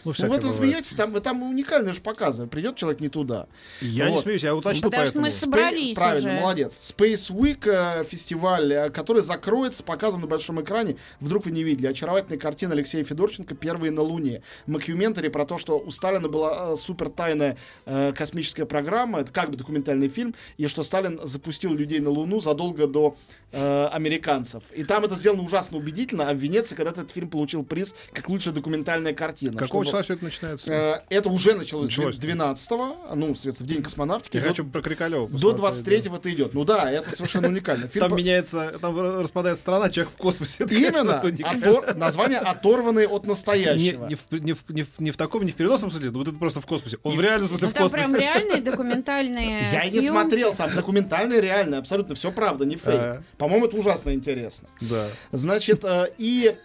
Ну, 0.04 0.14
Ну, 0.18 0.28
вы 0.30 0.36
это 0.36 0.52
смеетесь, 0.52 0.96
там, 0.96 1.14
там 1.22 1.44
уникальные 1.44 1.94
же 1.94 2.02
показы. 2.02 2.48
Придет 2.48 2.76
человек 2.76 3.02
не 3.02 3.10
туда. 3.10 3.48
Я 3.82 4.08
не 4.08 4.16
Вот. 4.16 4.24
смеюсь, 4.24 4.44
я 4.44 4.56
уточнил 4.56 4.84
Потому 4.90 5.06
что 5.08 5.14
поэтому. 5.20 5.24
мы 5.26 5.30
с- 5.30 5.38
Собрались 5.38 5.92
Спей- 5.92 5.96
Правильно, 5.96 6.30
уже. 6.32 6.40
молодец. 6.42 6.94
Space 6.98 7.30
Week 7.32 7.68
э, 7.68 8.04
фестиваль, 8.06 8.72
э, 8.74 8.90
который 8.90 9.22
закроется 9.22 9.84
показом 9.84 10.22
на 10.22 10.28
большом 10.28 10.62
экране. 10.62 10.98
Вдруг 11.20 11.46
вы 11.46 11.52
не 11.52 11.64
видели. 11.64 11.88
Очаровательная 11.88 12.40
картина 12.40 12.74
Алексея 12.74 13.04
Федорченко 13.04 13.56
«Первые 13.56 13.92
на 13.92 14.02
Луне». 14.02 14.42
Макюментари 14.68 15.30
про 15.30 15.46
то, 15.46 15.58
что 15.58 15.78
у 15.80 15.92
Сталина 15.92 16.28
была 16.28 16.74
э, 16.74 16.76
супер 16.78 17.10
тайная 17.10 17.58
э, 17.86 18.14
космическая 18.18 18.66
программа. 18.66 19.20
Это 19.22 19.32
как 19.32 19.52
бы 19.52 19.58
документальный 19.58 20.08
фильм. 20.10 20.34
И 20.58 20.68
что 20.68 20.84
Сталин 20.84 21.20
запустил 21.24 21.74
людей 21.74 22.00
на 22.00 22.10
Луну 22.10 22.40
задолго 22.40 22.88
до 22.88 23.16
э, 23.52 23.88
американцев. 23.92 24.64
И 24.76 24.84
там 24.84 25.04
это 25.06 25.16
сделано 25.16 25.44
ужасно 25.44 25.78
убедительно. 25.78 26.30
А 26.30 26.34
в 26.34 26.38
Венеции 26.38 26.76
когда-то 26.76 27.02
этот 27.02 27.12
фильм 27.12 27.30
получил 27.30 27.64
приз 27.64 27.94
как 28.14 28.30
лучшая 28.30 28.54
документальная 28.54 29.14
картина. 29.14 29.58
Какого 29.58 29.86
числа 29.92 30.04
все 30.04 30.14
это 30.16 30.24
начинается? 30.24 30.72
Э, 30.74 31.02
Это 31.10 31.30
уже 31.30 31.54
началось, 31.56 31.88
Началось. 31.90 32.18
12-го, 32.18 32.98
ну, 33.16 33.34
соответственно, 33.36 33.68
в 33.68 33.70
день 33.74 33.84
космонавтики. 33.84 34.38
Я 34.38 34.44
до- 34.44 34.50
хочу 34.50 34.66
про 34.66 34.82
Крикалева 34.82 35.28
до 35.30 35.52
23-го 35.52 36.16
это 36.16 36.34
идет. 36.34 36.54
Ну 36.54 36.66
да, 36.66 36.92
это 36.92 37.14
совершенно 37.16 37.48
уникально. 37.48 37.88
Фильм 37.88 38.00
Там 38.02 38.10
про- 38.12 38.18
меняется, 38.18 38.74
там 38.82 39.00
распадается 39.22 39.62
страна, 39.62 39.90
человек 39.90 40.14
в 40.14 40.18
космосе. 40.18 40.64
Это, 40.64 40.74
Именно. 40.74 41.22
Отор- 41.22 41.96
Название 41.96 42.40
оторванные 42.40 43.08
от 43.08 43.24
Не, 43.24 43.30
настоящего. 43.30 44.08
не, 44.08 44.16
в, 44.16 44.32
не, 44.32 44.54
в, 44.54 44.70
не, 44.70 44.84
в, 44.84 45.00
не 45.00 45.12
в 45.12 45.18
таком, 45.18 45.44
не 45.46 45.52
в 45.52 45.56
переносном 45.56 45.92
смысле, 45.92 46.12
но 46.12 46.20
вот 46.20 46.28
это 46.28 46.38
просто 46.38 46.62
в 46.62 46.66
космосе. 46.66 46.98
Он 47.04 47.14
И- 47.14 47.18
в 47.18 47.22
реальном 47.22 47.50
смысле 47.50 47.68
Ну 47.68 47.72
в 47.72 47.74
там 47.74 47.84
космосе. 47.84 48.06
прям 48.08 48.22
реальные 48.22 48.62
документальные 48.62 49.64
Я 49.72 49.82
и 49.82 49.86
не 49.86 49.92
съемки. 50.00 50.08
смотрел 50.08 50.54
сам. 50.54 50.74
Документальный, 50.76 51.40
реально, 51.42 51.78
абсолютно 51.80 52.16
все 52.16 52.32
правда, 52.32 52.66
не 52.66 52.76
фейк. 52.76 53.00
А. 53.00 53.22
По-моему, 53.38 53.66
это 53.68 53.78
ужасно 53.78 54.14
интересно. 54.14 54.68
Да. 54.82 55.08
Значит, 55.32 55.84
э, 55.84 56.10
и... 56.18 56.56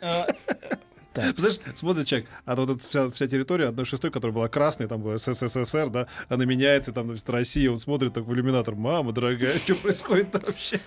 Знаешь, 1.36 1.58
смотрит 1.74 2.06
человек, 2.06 2.28
а 2.44 2.56
вот 2.56 2.70
эта 2.70 2.88
вся, 2.88 3.10
вся 3.10 3.26
территория 3.26 3.66
одной 3.66 3.84
шестой, 3.86 4.10
которая 4.10 4.34
была 4.34 4.48
красной, 4.48 4.86
там 4.86 5.02
была 5.02 5.18
СССР, 5.18 5.88
да, 5.90 6.06
она 6.28 6.44
меняется, 6.44 6.92
там, 6.92 7.06
значит, 7.08 7.28
Россия, 7.30 7.70
он 7.70 7.78
смотрит 7.78 8.12
так 8.14 8.24
в 8.24 8.32
иллюминатор, 8.34 8.74
мама 8.74 9.12
дорогая, 9.12 9.56
что 9.64 9.74
происходит 9.76 10.28
вообще? 10.32 10.80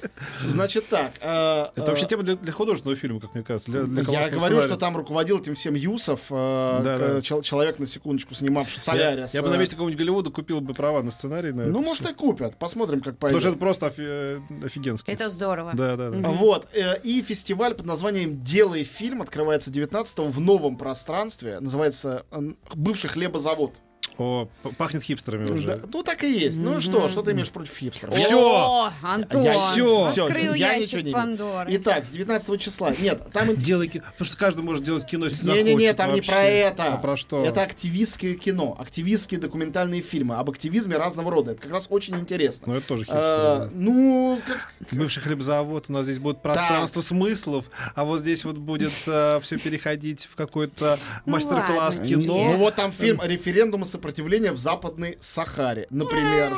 Значит 0.46 0.88
так. 0.90 1.14
э, 1.22 1.68
Это 1.76 1.86
вообще 1.86 2.06
тема 2.06 2.24
для, 2.24 2.36
для 2.36 2.52
художественного 2.52 2.98
фильма, 3.00 3.20
как 3.20 3.34
мне 3.36 3.44
кажется. 3.44 3.72
Для, 3.72 3.84
для 3.84 4.02
Я 4.02 4.30
говорю, 4.30 4.40
сценария. 4.40 4.68
что 4.68 4.78
там 4.78 4.98
руководил 4.98 5.40
этим 5.40 5.56
всем 5.56 5.74
Юсов, 5.76 6.22
Да, 6.30 6.82
да. 6.84 7.22
чел- 7.22 7.42
человек, 7.42 7.80
на 7.80 7.86
секундочку, 7.86 8.34
снимавший 8.36 8.80
Солярис. 8.82 9.34
я 9.34 9.42
бы 9.42 9.50
на 9.50 9.58
месте 9.58 9.76
какого-нибудь 9.76 10.00
Голливуда 10.00 10.30
купил 10.32 10.62
бы 10.62 10.74
права 10.74 11.02
на 11.04 11.12
сценарий. 11.12 11.52
На 11.52 11.66
Ну, 11.66 11.82
может, 11.82 12.10
и 12.10 12.14
купят. 12.14 12.58
Посмотрим, 12.58 13.02
как 13.02 13.18
Потому 13.18 13.40
что 13.40 13.50
пойдет. 13.50 13.58
это 13.58 13.60
просто 13.60 13.86
офи- 13.88 14.40
э, 14.62 14.66
офигенский. 14.66 15.14
Это 15.14 15.30
здорово. 15.30 15.72
Да, 15.74 15.96
да, 15.96 16.10
да. 16.10 16.30
Вот. 16.30 16.68
э, 16.74 17.00
И 17.04 17.22
фестиваль 17.22 17.74
под 17.76 17.86
названием 17.86 18.42
«Делай 18.44 18.84
фильм» 18.84 19.22
открывается 19.22 19.72
19 19.72 20.19
в 20.26 20.40
новом 20.40 20.78
пространстве. 20.78 21.60
Называется 21.60 22.26
«Бывший 22.74 23.10
хлебозавод». 23.10 23.76
О, 24.20 24.50
пахнет 24.78 25.02
хипстерами 25.02 25.50
уже. 25.50 25.66
Да, 25.66 25.80
ну, 25.94 26.04
так 26.04 26.24
и 26.26 26.32
есть. 26.32 26.58
Ну 26.60 26.78
и 26.78 26.80
что? 26.82 27.08
Что 27.08 27.22
ты 27.22 27.32
имеешь 27.32 27.50
против 27.50 27.78
хипстеров? 27.78 28.14
Всё. 28.14 28.38
О, 28.40 28.90
Антон, 29.02 29.44
Я- 29.44 29.54
всё. 29.54 30.08
всё, 30.08 30.26
открыл 30.26 30.54
я 30.56 30.74
ящик 30.74 30.88
ничего 30.88 31.02
не. 31.02 31.12
Пандоры. 31.14 31.70
Итак, 31.76 32.04
с 32.04 32.10
19 32.10 32.58
числа. 32.60 32.94
Нет, 33.00 33.32
там... 33.32 33.56
Делай 33.56 33.88
кино. 33.88 34.04
Потому 34.12 34.26
что 34.28 34.38
каждый 34.38 34.62
может 34.64 34.84
делать 34.84 35.06
кино, 35.06 35.26
если 35.26 35.46
Не-не-не, 35.50 35.72
захочет 35.72 35.96
там 35.98 36.10
не 36.10 36.16
вообще. 36.16 36.32
про 36.32 36.44
это. 36.44 36.94
А 36.94 36.98
про 36.98 37.16
что? 37.16 37.46
Это 37.46 37.62
активистское 37.62 38.36
кино, 38.36 38.76
активистские 38.78 39.40
документальные 39.40 40.02
фильмы 40.02 40.36
об 40.36 40.50
активизме 40.50 40.98
разного 40.98 41.32
рода. 41.32 41.52
Это 41.52 41.62
как 41.62 41.72
раз 41.72 41.88
очень 41.90 42.16
интересно. 42.20 42.64
Ну, 42.68 42.76
это 42.76 42.86
тоже. 42.88 43.06
А, 43.08 43.68
да. 43.68 43.70
ну, 43.74 44.42
как 44.46 44.70
Бывший 44.92 45.22
хлебзавод, 45.22 45.86
у 45.88 45.94
нас 45.94 46.04
здесь 46.04 46.20
будет 46.20 46.42
пространство 46.42 47.00
смыслов, 47.00 47.70
а 47.96 48.04
вот 48.04 48.20
здесь 48.20 48.44
вот 48.44 48.58
будет 48.58 48.92
все 48.92 49.58
переходить 49.64 50.26
в 50.30 50.36
какой-то 50.36 51.00
Ну 51.26 51.32
мастер-класс 51.32 52.00
кино. 52.02 52.52
Ну 52.52 52.58
вот 52.58 52.76
там 52.76 52.92
фильм 52.92 53.22
«Референдум 53.24 53.84
и 53.84 53.86
сопротивление 53.86 54.09
в 54.52 54.58
Западной 54.58 55.18
Сахаре», 55.20 55.88
например. 55.90 56.54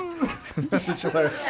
Начинается. 0.87 1.47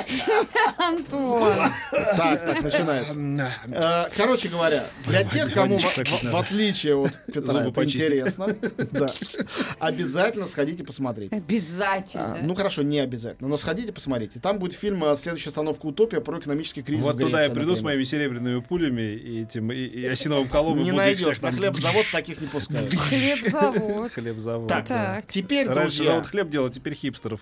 Антон. 0.77 1.53
Так, 1.91 2.45
так 2.45 2.61
начинается. 2.61 3.19
Э, 3.67 4.09
Короче 4.15 4.49
говоря, 4.49 4.85
для 5.05 5.23
тех, 5.23 5.53
кому, 5.53 5.79
в, 5.79 6.35
отличие 6.35 6.95
от 6.95 7.25
Петра, 7.25 7.63
Зубы 7.63 7.81
это 7.81 7.85
интересно, 7.85 8.47
обязательно 9.79 10.45
сходите 10.45 10.83
посмотреть. 10.83 11.31
Обязательно. 11.33 12.35
А, 12.35 12.39
ну 12.41 12.55
хорошо, 12.55 12.83
не 12.83 12.99
обязательно, 12.99 13.49
но 13.49 13.57
сходите 13.57 13.91
посмотрите. 13.91 14.39
Там 14.39 14.59
будет 14.59 14.73
фильм 14.73 15.03
э, 15.03 15.15
«Следующая 15.15 15.49
остановка 15.49 15.85
Утопия» 15.85 16.21
про 16.21 16.39
экономический 16.39 16.83
кризис 16.83 17.03
Вот 17.03 17.17
туда 17.19 17.43
я 17.43 17.49
приду 17.49 17.75
с 17.75 17.81
моими 17.81 18.03
серебряными 18.03 18.59
пулями 18.61 19.01
и 19.01 19.43
этим 19.43 19.71
и, 19.71 20.05
осиновым 20.05 20.47
колом. 20.47 20.79
и 20.79 20.83
Не 20.83 20.91
найдешь, 20.91 21.41
на 21.41 21.51
хлебзавод 21.51 22.05
таких 22.11 22.41
не 22.41 22.47
пускают. 22.47 22.93
Хлебзавод. 22.93 24.11
Хлебзавод. 24.13 24.67
Так. 24.67 25.25
Теперь, 25.27 25.67
Раньше 25.67 25.97
друзья, 25.97 26.05
завод 26.05 26.27
хлеб 26.27 26.49
делал, 26.49 26.69
теперь 26.69 26.93
хипстеров. 26.93 27.41